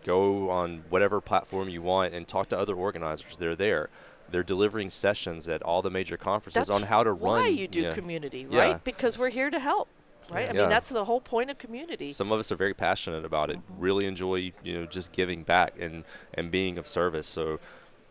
[0.04, 3.38] go on whatever platform you want, and talk to other organizers.
[3.38, 3.90] They're there.
[4.36, 7.44] They're delivering sessions at all the major conferences That's on how to run.
[7.44, 7.94] why you do yeah.
[7.94, 8.60] community, Yeah.
[8.60, 8.84] right?
[8.84, 9.88] Because we're here to help,
[10.30, 10.50] right?
[10.50, 12.12] I mean, that's the whole point of community.
[12.12, 13.60] Some of us are very passionate about it.
[13.78, 17.28] Really enjoy, you know, just giving back and and being of service.
[17.28, 17.62] So,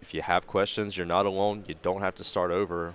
[0.01, 1.67] if you have questions, you're not alone.
[1.69, 2.95] You don't have to start over.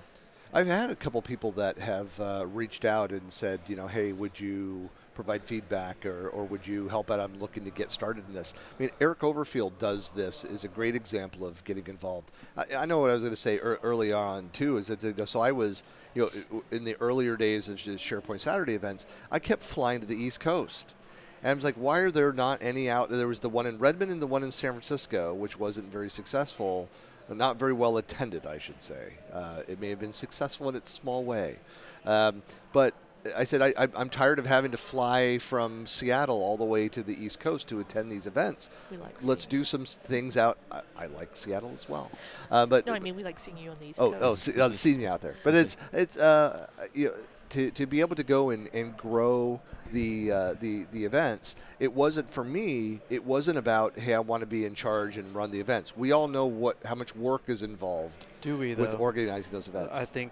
[0.51, 4.11] I've had a couple people that have uh, reached out and said, you know, hey,
[4.11, 4.89] would you
[5.19, 7.19] provide feedback or, or would you help out?
[7.19, 8.53] I'm looking to get started in this.
[8.57, 12.31] I mean, Eric Overfield does this, is a great example of getting involved.
[12.55, 15.27] I, I know what I was going to say ear early on, too, is that,
[15.27, 15.83] so I was,
[16.15, 20.15] you know, in the earlier days of SharePoint Saturday events, I kept flying to the
[20.15, 20.95] East Coast.
[21.43, 23.09] And I was like, why are there not any out?
[23.09, 26.09] There was the one in Redmond and the one in San Francisco, which wasn't very
[26.09, 26.87] successful,
[27.27, 29.15] not very well attended, I should say.
[29.33, 31.57] Uh, it may have been successful in its small way.
[32.05, 32.41] Um,
[32.71, 32.93] but
[33.35, 36.87] I said, I, I, I'm tired of having to fly from Seattle all the way
[36.89, 38.69] to the East Coast to attend these events.
[38.89, 40.57] We like Let's seeing- do some things out.
[40.71, 42.09] I, I like Seattle as well.
[42.49, 44.23] Uh, but No, I mean we like seeing you on the East Oh, Coast.
[44.23, 45.35] oh, see, uh, seeing you out there.
[45.43, 47.13] But it's it's uh, you know,
[47.49, 49.59] to to be able to go and, and grow
[49.91, 51.55] the uh, the the events.
[51.79, 53.01] It wasn't for me.
[53.09, 55.97] It wasn't about hey, I want to be in charge and run the events.
[55.97, 58.83] We all know what how much work is involved Do we though?
[58.83, 59.97] with organizing those events.
[59.97, 60.31] I think,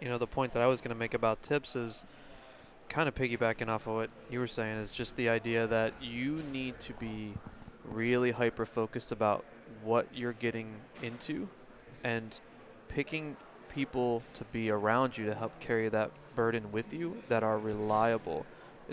[0.00, 2.04] you know, the point that I was going to make about tips is
[2.88, 6.42] kind of piggybacking off of what you were saying is just the idea that you
[6.50, 7.34] need to be
[7.84, 9.44] really hyper focused about
[9.84, 11.48] what you're getting into
[12.02, 12.40] and
[12.88, 13.36] picking
[13.68, 18.44] people to be around you to help carry that burden with you that are reliable.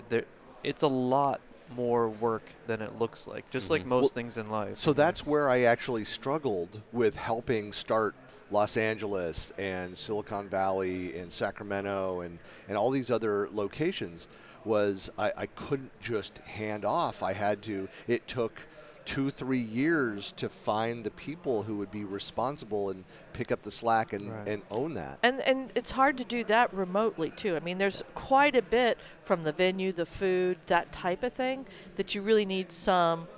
[0.08, 0.24] There,
[0.62, 1.40] it's a lot
[1.74, 3.86] more work than it looks like, just like Mhm.
[3.86, 4.78] most Well, things in life.
[4.78, 8.14] So that's where I actually struggled with helping start
[8.50, 12.38] Los Angeles and Silicon Valley and Sacramento and,
[12.68, 14.28] and all these other locations
[14.64, 17.22] was I, I couldn't just hand off.
[17.22, 18.60] I had to, it took
[19.04, 23.70] two, three years to find the people who would be responsible and pick up the
[23.70, 24.48] slack and, Right.
[24.48, 25.18] and own that.
[25.22, 27.56] And and it's hard to do that remotely too.
[27.56, 31.64] I mean, there's quite a bit from the venue, the food, that type of thing
[31.96, 33.28] that you really need some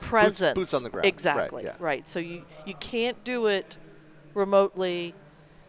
[0.00, 0.54] presence.
[0.54, 1.04] boots on the ground.
[1.04, 1.64] Right, Exactly.
[1.64, 1.74] yeah.
[1.78, 2.06] Right.
[2.08, 3.76] So you you can't do it
[4.34, 5.14] remotely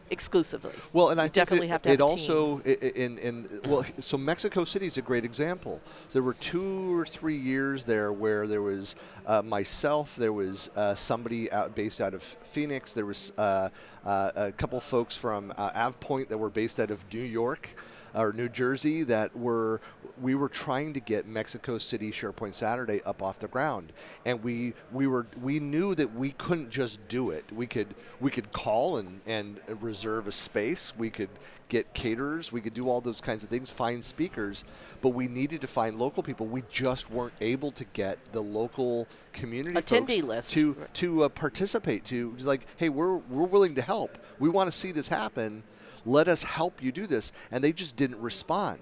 [0.10, 0.72] exclusively.
[0.94, 4.18] Well, and I definitely it, have to have it a also in in well, so
[4.18, 5.82] Mexico City is a great example.
[6.12, 8.96] There were two or three years there where there was
[9.26, 13.70] uh, myself, there was uh, somebody out based out of Phoenix, there was uh,
[14.06, 15.98] uh, a couple folks from uh, Av
[16.30, 17.70] that were based out of New York
[18.16, 19.82] or New Jersey that were
[20.22, 23.92] we were trying to get Mexico City SharePoint Saturday up off the ground,
[24.26, 27.46] and we we were we knew that we couldn't just do it.
[27.52, 27.88] We could
[28.20, 30.94] we could call and and reserve a space.
[30.98, 31.30] We could
[31.68, 32.52] get caterers.
[32.52, 33.70] We could do all those kinds of things.
[33.70, 34.64] Find speakers,
[35.02, 36.46] but we needed to find local people.
[36.46, 40.52] We just weren't able to get the local community Attendee list.
[40.52, 42.06] to to uh, participate.
[42.06, 44.18] To like, hey, we're we're willing to help.
[44.40, 45.64] We want to see this happen
[46.06, 47.32] let us help you do this.
[47.52, 48.80] And they just didn't respond.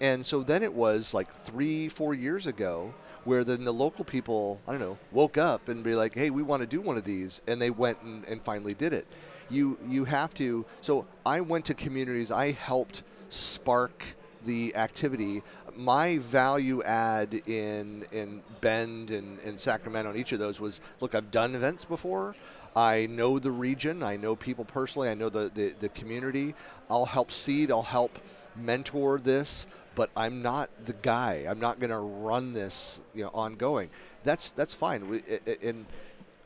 [0.00, 2.94] And so then it was like three four years ago
[3.24, 6.42] where then the local people i don't know woke up and be like hey we
[6.42, 7.40] want to do one of these.
[7.46, 9.06] And they went and, and finally did it.
[9.50, 12.30] You you have to so i went to communities.
[12.30, 14.04] I helped spark
[14.44, 15.42] the activity.
[15.76, 21.14] My value add in in bend and, and sacramento and each of those was look
[21.14, 22.34] i've done events before
[22.76, 24.02] I know the region.
[24.02, 25.08] I know people personally.
[25.08, 26.54] I know the, the, the community.
[26.90, 27.70] I'll help seed.
[27.70, 28.18] I'll help
[28.56, 31.46] mentor this, but I'm not the guy.
[31.48, 33.90] I'm not going to run this, you know, ongoing.
[34.24, 35.08] That's that's fine.
[35.08, 35.22] We,
[35.62, 35.86] and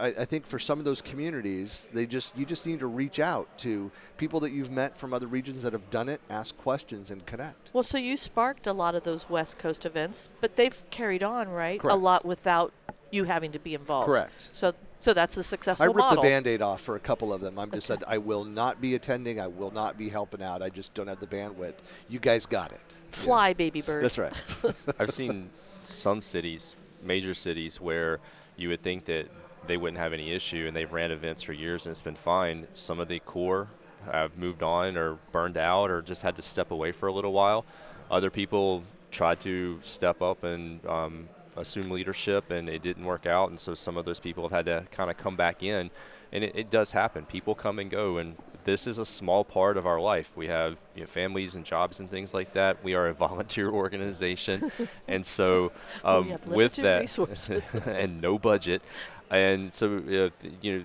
[0.01, 3.21] I, I think for some of those communities, they just you just need to reach
[3.21, 7.11] out to people that you've met from other regions that have done it, ask questions,
[7.11, 7.71] and connect.
[7.73, 11.49] Well, so you sparked a lot of those West Coast events, but they've carried on,
[11.49, 11.81] right?
[11.81, 11.95] Correct.
[11.95, 12.73] A lot without
[13.11, 14.07] you having to be involved.
[14.07, 14.49] Correct.
[14.53, 16.23] So, so that's a successful I ripped model.
[16.23, 17.59] the band-aid off for a couple of them.
[17.59, 19.41] I'm just said I will not be attending.
[19.41, 20.63] I will not be helping out.
[20.63, 21.75] I just don't have the bandwidth.
[22.09, 22.81] You guys got it.
[23.11, 24.05] Fly, baby bird.
[24.05, 24.33] That's right.
[24.99, 25.51] I've seen
[25.83, 28.19] some cities, major cities, where
[28.57, 29.29] you would think that
[29.67, 32.67] they wouldn't have any issue, and they've ran events for years and it's been fine.
[32.75, 33.69] Some of the core
[34.11, 37.33] have moved on or burned out or just had to step away for a little
[37.33, 37.65] while.
[38.11, 41.29] Other people tried to step up and um,
[41.59, 44.67] assume leadership, and it didn't work out, and so some of those people have had
[44.67, 45.91] to kind of come back in.
[46.31, 47.25] And it, it does happen.
[47.25, 50.33] People come and go, and this is a small part of our life.
[50.37, 52.85] We have you know, families and jobs and things like that.
[52.85, 54.71] We are a volunteer organization,
[55.09, 55.73] and so
[56.05, 58.83] um, with that and no budget,
[59.31, 60.85] and so uh, you know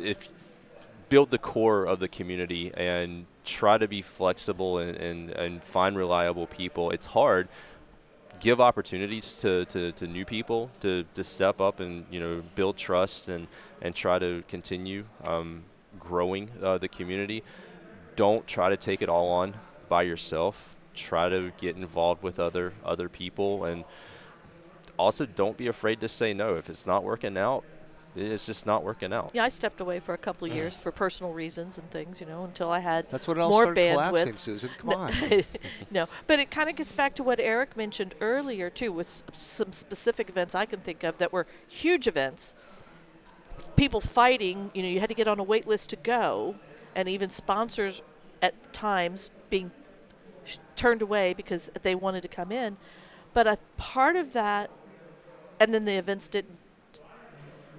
[0.00, 0.28] if
[1.08, 5.96] build the core of the community and try to be flexible and, and, and find
[5.96, 6.90] reliable people.
[6.90, 7.48] It's hard.
[8.40, 12.76] Give opportunities to, to, to new people to, to step up and you know build
[12.76, 13.46] trust and,
[13.80, 15.64] and try to continue um,
[15.98, 17.42] growing uh, the community.
[18.16, 19.54] Don't try to take it all on
[19.88, 20.76] by yourself.
[20.94, 23.84] Try to get involved with other other people and
[24.98, 27.64] also don't be afraid to say no if it's not working out.
[28.16, 29.30] It's just not working out.
[29.34, 32.26] Yeah, I stepped away for a couple of years for personal reasons and things, you
[32.26, 34.38] know, until I had That's when it all more started collapsing, bandwidth.
[34.38, 34.70] Susan.
[34.78, 35.12] Come No- on.
[35.90, 39.24] no, but it kind of gets back to what Eric mentioned earlier too, with s-
[39.32, 42.54] some specific events I can think of that were huge events.
[43.76, 46.54] People fighting, you know, you had to get on a wait list to go,
[46.94, 48.00] and even sponsors
[48.42, 49.72] at times being
[50.44, 52.76] sh- turned away because they wanted to come in.
[53.32, 54.70] But a part of that,
[55.58, 56.56] and then the events didn't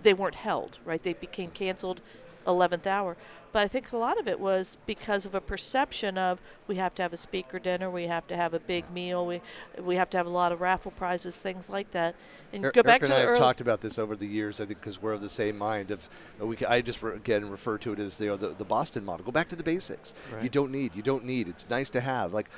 [0.06, 1.02] they weren't held, right?
[1.02, 2.00] They became canceled
[2.46, 3.18] 11th hour.
[3.52, 6.94] But I think a lot of it was because of a perception of we have
[6.96, 9.40] to have a speaker dinner, we have to have a big meal, we
[9.82, 12.16] we have to have a lot of raffle prizes, things like that.
[12.52, 14.18] And Er- go back Eric and to the I have early, talked about this over
[14.18, 14.60] the years.
[14.60, 15.90] I think because we're of the same mind.
[15.90, 16.10] Of
[16.42, 19.06] uh, we, I just re- again refer to it as you know, the the Boston
[19.06, 19.26] model.
[19.26, 20.14] Go back to the basics.
[20.44, 20.94] You don't need.
[20.94, 21.48] You don't need.
[21.48, 22.34] It's nice to have.
[22.34, 22.50] Like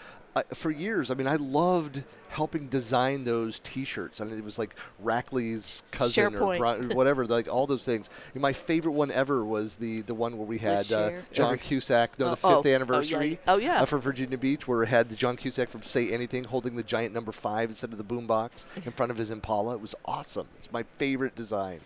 [0.54, 4.20] for years, I mean, I loved helping design those T-shirts.
[4.20, 6.58] I mean, it was like Rackley's cousin or SharePoint.
[6.90, 7.26] bro- whatever.
[7.26, 8.10] Like all those things.
[8.34, 12.20] And my favorite one ever was the the one where we had uh, John Cusack.
[12.20, 13.40] No, Oh, the fifth oh, oh, yeah, anniversary.
[13.48, 13.82] oh, yeah.
[13.82, 16.84] uh, for Virginia Beach, where it had the John Cusack from Say Anything holding the
[16.84, 19.76] giant number five instead of the boombox in front of his Impala.
[19.76, 20.48] It was awesome.
[20.58, 21.80] It's my favorite design.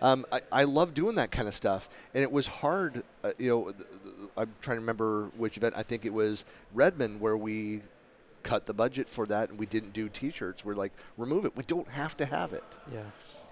[0.00, 3.04] Um, I, I love doing that kind of stuff, and it was hard.
[3.22, 3.72] Uh, you know,
[4.36, 5.74] I'm trying to remember which event.
[5.76, 7.82] I think it was Redmond where we
[8.42, 10.64] cut the budget for that, and we didn't do T-shirts.
[10.64, 11.56] We're like, remove it.
[11.56, 12.64] We don't have to have it.
[12.92, 13.02] Yeah.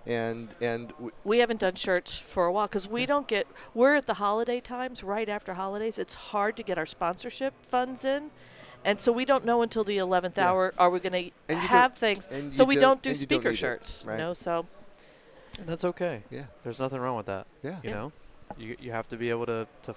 [0.06, 3.96] And and w- we haven't done shirts for a while because we don't get we're
[3.96, 8.30] at the holiday times right after holidays it's hard to get our sponsorship funds in
[8.82, 10.48] and so we don't know until the 11th Yeah.
[10.48, 13.26] hour are we going to have things and so we don't- don't, do and you
[13.26, 14.14] don't speaker it, shirts right.
[14.14, 14.64] you know so
[15.58, 16.22] And that's okay.
[16.30, 17.46] yeah, There's nothing wrong with that.
[17.62, 17.76] yeah.
[17.84, 18.12] You know,
[18.56, 19.94] you you have to be able to to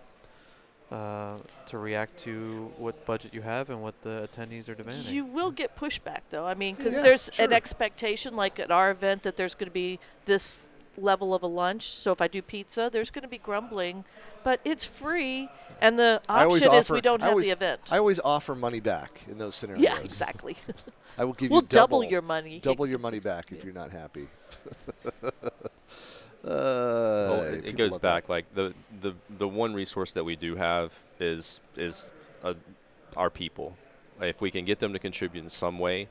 [0.94, 5.12] uh, to react to what budget you have and what the attendees are demanding.
[5.14, 6.46] You will get pushback, though.
[6.46, 9.74] I mean, because Yeah, there's an expectation, like at our event, that there's going to
[9.74, 11.84] be this level of a lunch.
[11.90, 14.06] So if I do pizza, there's going to be grumbling,
[14.44, 15.50] but it's free,
[15.82, 17.82] and the I always option is we don't I have always- the event.
[17.90, 19.84] I always offer money back in those scenarios.
[19.84, 20.56] yeah, exactly.
[21.18, 22.60] I will give we'll you double, double your money.
[22.60, 24.28] double Ex- your money back if you're not happy.
[26.44, 26.50] uh,
[27.30, 28.30] Well, it, it goes back that.
[28.30, 32.12] like the, the the one resource that we do have is is
[32.44, 32.54] uh,
[33.16, 33.78] our people.
[34.22, 36.08] If we can get them to contribute in some way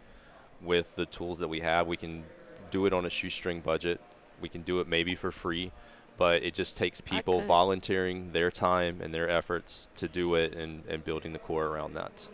[0.61, 2.25] with the tools that we have, we can
[2.71, 4.01] do it on a shoestring budget.
[4.41, 5.71] We can do it maybe for free,
[6.19, 10.85] but it just takes people volunteering their time and their efforts to do it and,
[10.89, 12.29] and building the core around that.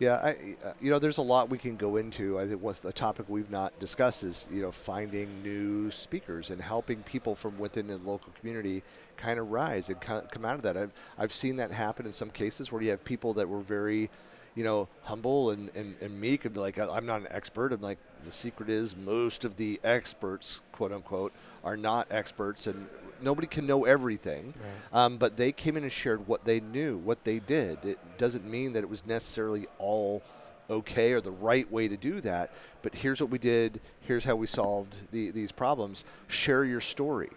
[0.00, 2.38] Yeah, I, uh, you know, there's a lot we can go into.
[2.38, 6.60] I think what's the topic we've not discussed is you know finding new speakers and
[6.60, 8.82] helping people from within the local community
[9.16, 10.76] kind of rise and kind of come out of that.
[10.76, 14.10] I've I've seen that happen in some cases where you have people that were very,
[14.56, 17.72] you know, humble and, and, and meek and be like, I'm not an expert.
[17.72, 21.32] I'm like, the secret is most of the experts, quote unquote,
[21.62, 22.88] are not experts and
[23.22, 24.54] nobody can know everything.
[24.92, 27.84] Um, but they came in and shared what they knew, what they did.
[27.84, 30.22] It doesn't mean that it was necessarily all
[30.70, 32.52] okay or the right way to do that.
[32.82, 33.80] But here's what we did.
[34.00, 36.04] Here's how we solved the, these problems.
[36.28, 37.30] Share your story.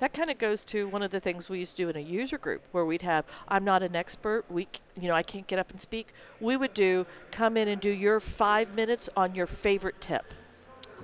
[0.00, 2.00] That kind of goes to one of the things we used to do in a
[2.00, 4.68] user group where we'd have I'm not an expert, we
[5.00, 6.12] you know, I can't get up and speak.
[6.40, 10.32] We would do come in and do your 5 minutes on your favorite tip.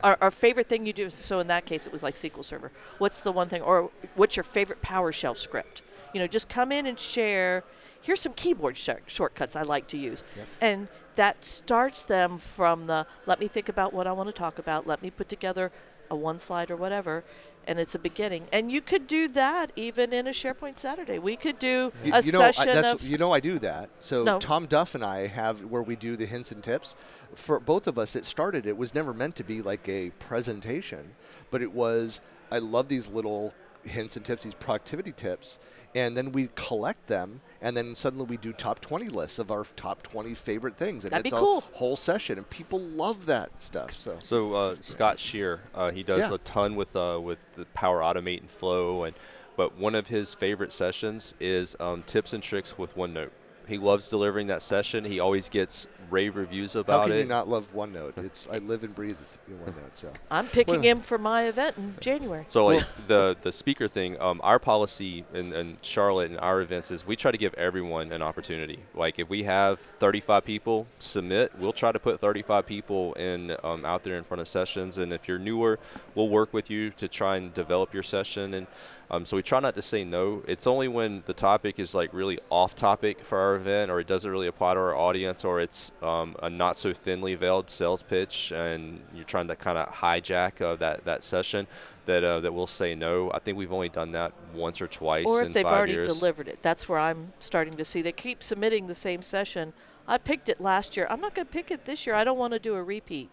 [0.04, 1.10] Our, our favorite thing you do.
[1.10, 2.70] So in that case, it was like SQL Server.
[2.98, 5.82] What's the one thing, or what's your favorite PowerShell script?
[6.12, 7.64] You know, just come in and share.
[8.00, 10.22] Here's some keyboard sh- shortcuts I like to use,
[10.60, 10.86] and
[11.16, 14.86] that starts them from the let me think about what I want to talk about.
[14.86, 15.72] Let me put together
[16.10, 17.24] a one slide or whatever.
[17.66, 21.18] And it's a beginning, and you could do that even in a SharePoint Saturday.
[21.18, 23.58] We could do You, a you know, I, session that's, of you know, I do
[23.60, 23.88] that.
[23.98, 24.38] So No.
[24.38, 26.94] Tom Duff and I have where we do the hints and tips.
[27.34, 28.66] For both of us, it started.
[28.66, 31.14] It was never meant to be like a presentation,
[31.50, 32.20] but it was.
[32.50, 35.58] I love these little hints and tips, these productivity tips,
[35.94, 39.64] and then we collect them, and then suddenly we do top 20 lists of our
[39.76, 41.60] top 20 favorite things, and That'd it's be a cool.
[41.72, 43.92] whole session, and people love that stuff.
[43.92, 46.34] So So uh, Scott Shear, uh, he does Yeah.
[46.36, 49.14] a ton with uh, with the Power Automate and Flow, and
[49.56, 53.30] but one of his favorite sessions is um, tips and tricks with OneNote.
[53.66, 55.04] He loves delivering that session.
[55.04, 57.20] He always gets rave reviews about how about can it.
[57.20, 58.12] you not love OneNote?
[58.24, 59.16] It's I live and breathe
[59.48, 59.90] in OneNote.
[59.94, 62.44] So I'm picking Well- him for my event in January.
[62.48, 66.90] So like the the speaker thing, um, our policy in, in Charlotte and our events
[66.90, 68.78] is we try to give everyone an opportunity.
[68.94, 73.84] Like if we have 35 people submit, we'll try to put 35 people in um,
[73.84, 74.98] out there in front of sessions.
[74.98, 75.78] And if you're newer,
[76.14, 78.54] we'll work with you to try and develop your session.
[78.54, 78.66] And
[79.10, 80.42] um, so we try not to say no.
[80.48, 84.06] It's only when the topic is like really off topic for our event, or it
[84.06, 88.02] doesn't really apply to our audience, or it's um, a not so thinly veiled sales
[88.02, 91.66] pitch, and you're trying to kind of hijack uh, that that session
[92.06, 93.30] that uh, that we'll say no.
[93.32, 96.18] I think we've only done that once or twice or if they've already years.
[96.18, 96.58] delivered it.
[96.62, 98.02] That's where I'm starting to see.
[98.02, 99.72] They keep submitting the same session.
[100.06, 101.06] I picked it last year.
[101.08, 102.14] I'm not going to pick it this year.
[102.14, 103.30] I don't want to do a repeat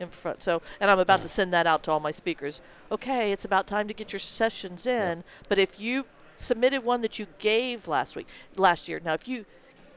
[0.00, 0.42] in front.
[0.42, 2.60] So, and I'm about to send that out to all my speakers.
[2.90, 5.24] Okay, it's about time to get your sessions in.
[5.48, 9.44] But if you submitted one that you gave last week, last year, now if you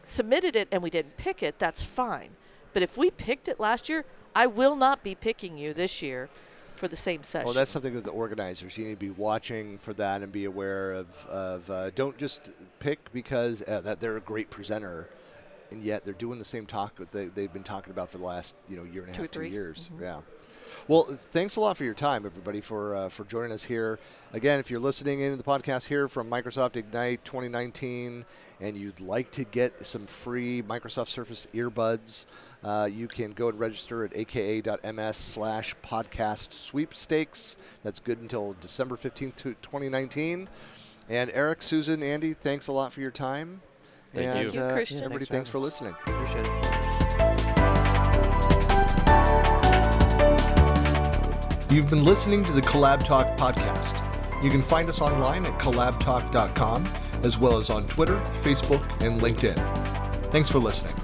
[0.03, 2.29] submitted it and we didn't pick it, that's fine.
[2.73, 6.29] But if we picked it last year, I will not be picking you this year
[6.75, 7.45] for the same session.
[7.45, 10.45] Well, that's something that the organizers you need to be watching for that and be
[10.45, 11.25] aware of.
[11.25, 15.09] of uh, don't just pick because uh, that they're a great presenter,
[15.71, 18.25] and yet they're doing the same talk that they, they've been talking about for the
[18.25, 19.49] last you know year and a Two or half, two three.
[19.49, 19.89] years.
[20.01, 20.21] Yeah.
[20.87, 23.99] Well, thanks a lot for your time, everybody, for uh, for joining us here.
[24.33, 28.23] Again, if you're listening into the podcast here from Microsoft Ignite 2019,
[28.61, 32.25] and you'd like to get some free Microsoft Surface earbuds,
[32.63, 37.57] uh, you can go and register at aka.ms slash podcast sweepstakes.
[37.83, 40.47] That's good until December 15th, 2019.
[41.09, 43.61] And Eric, Susan, Andy, thanks a lot for your time.
[44.17, 44.51] Thank and, you.
[44.51, 45.03] Thank you, uh, Christian.
[45.03, 45.95] Everybody, Thanks for thanks for listening.
[46.05, 46.77] Appreciate it.
[51.71, 53.93] You've been listening to the CollabTalk podcast.
[54.43, 56.91] You can find us online at collabtalk.com
[57.23, 60.31] as well as on Twitter, Facebook, and LinkedIn.
[60.31, 60.95] Thanks for listening.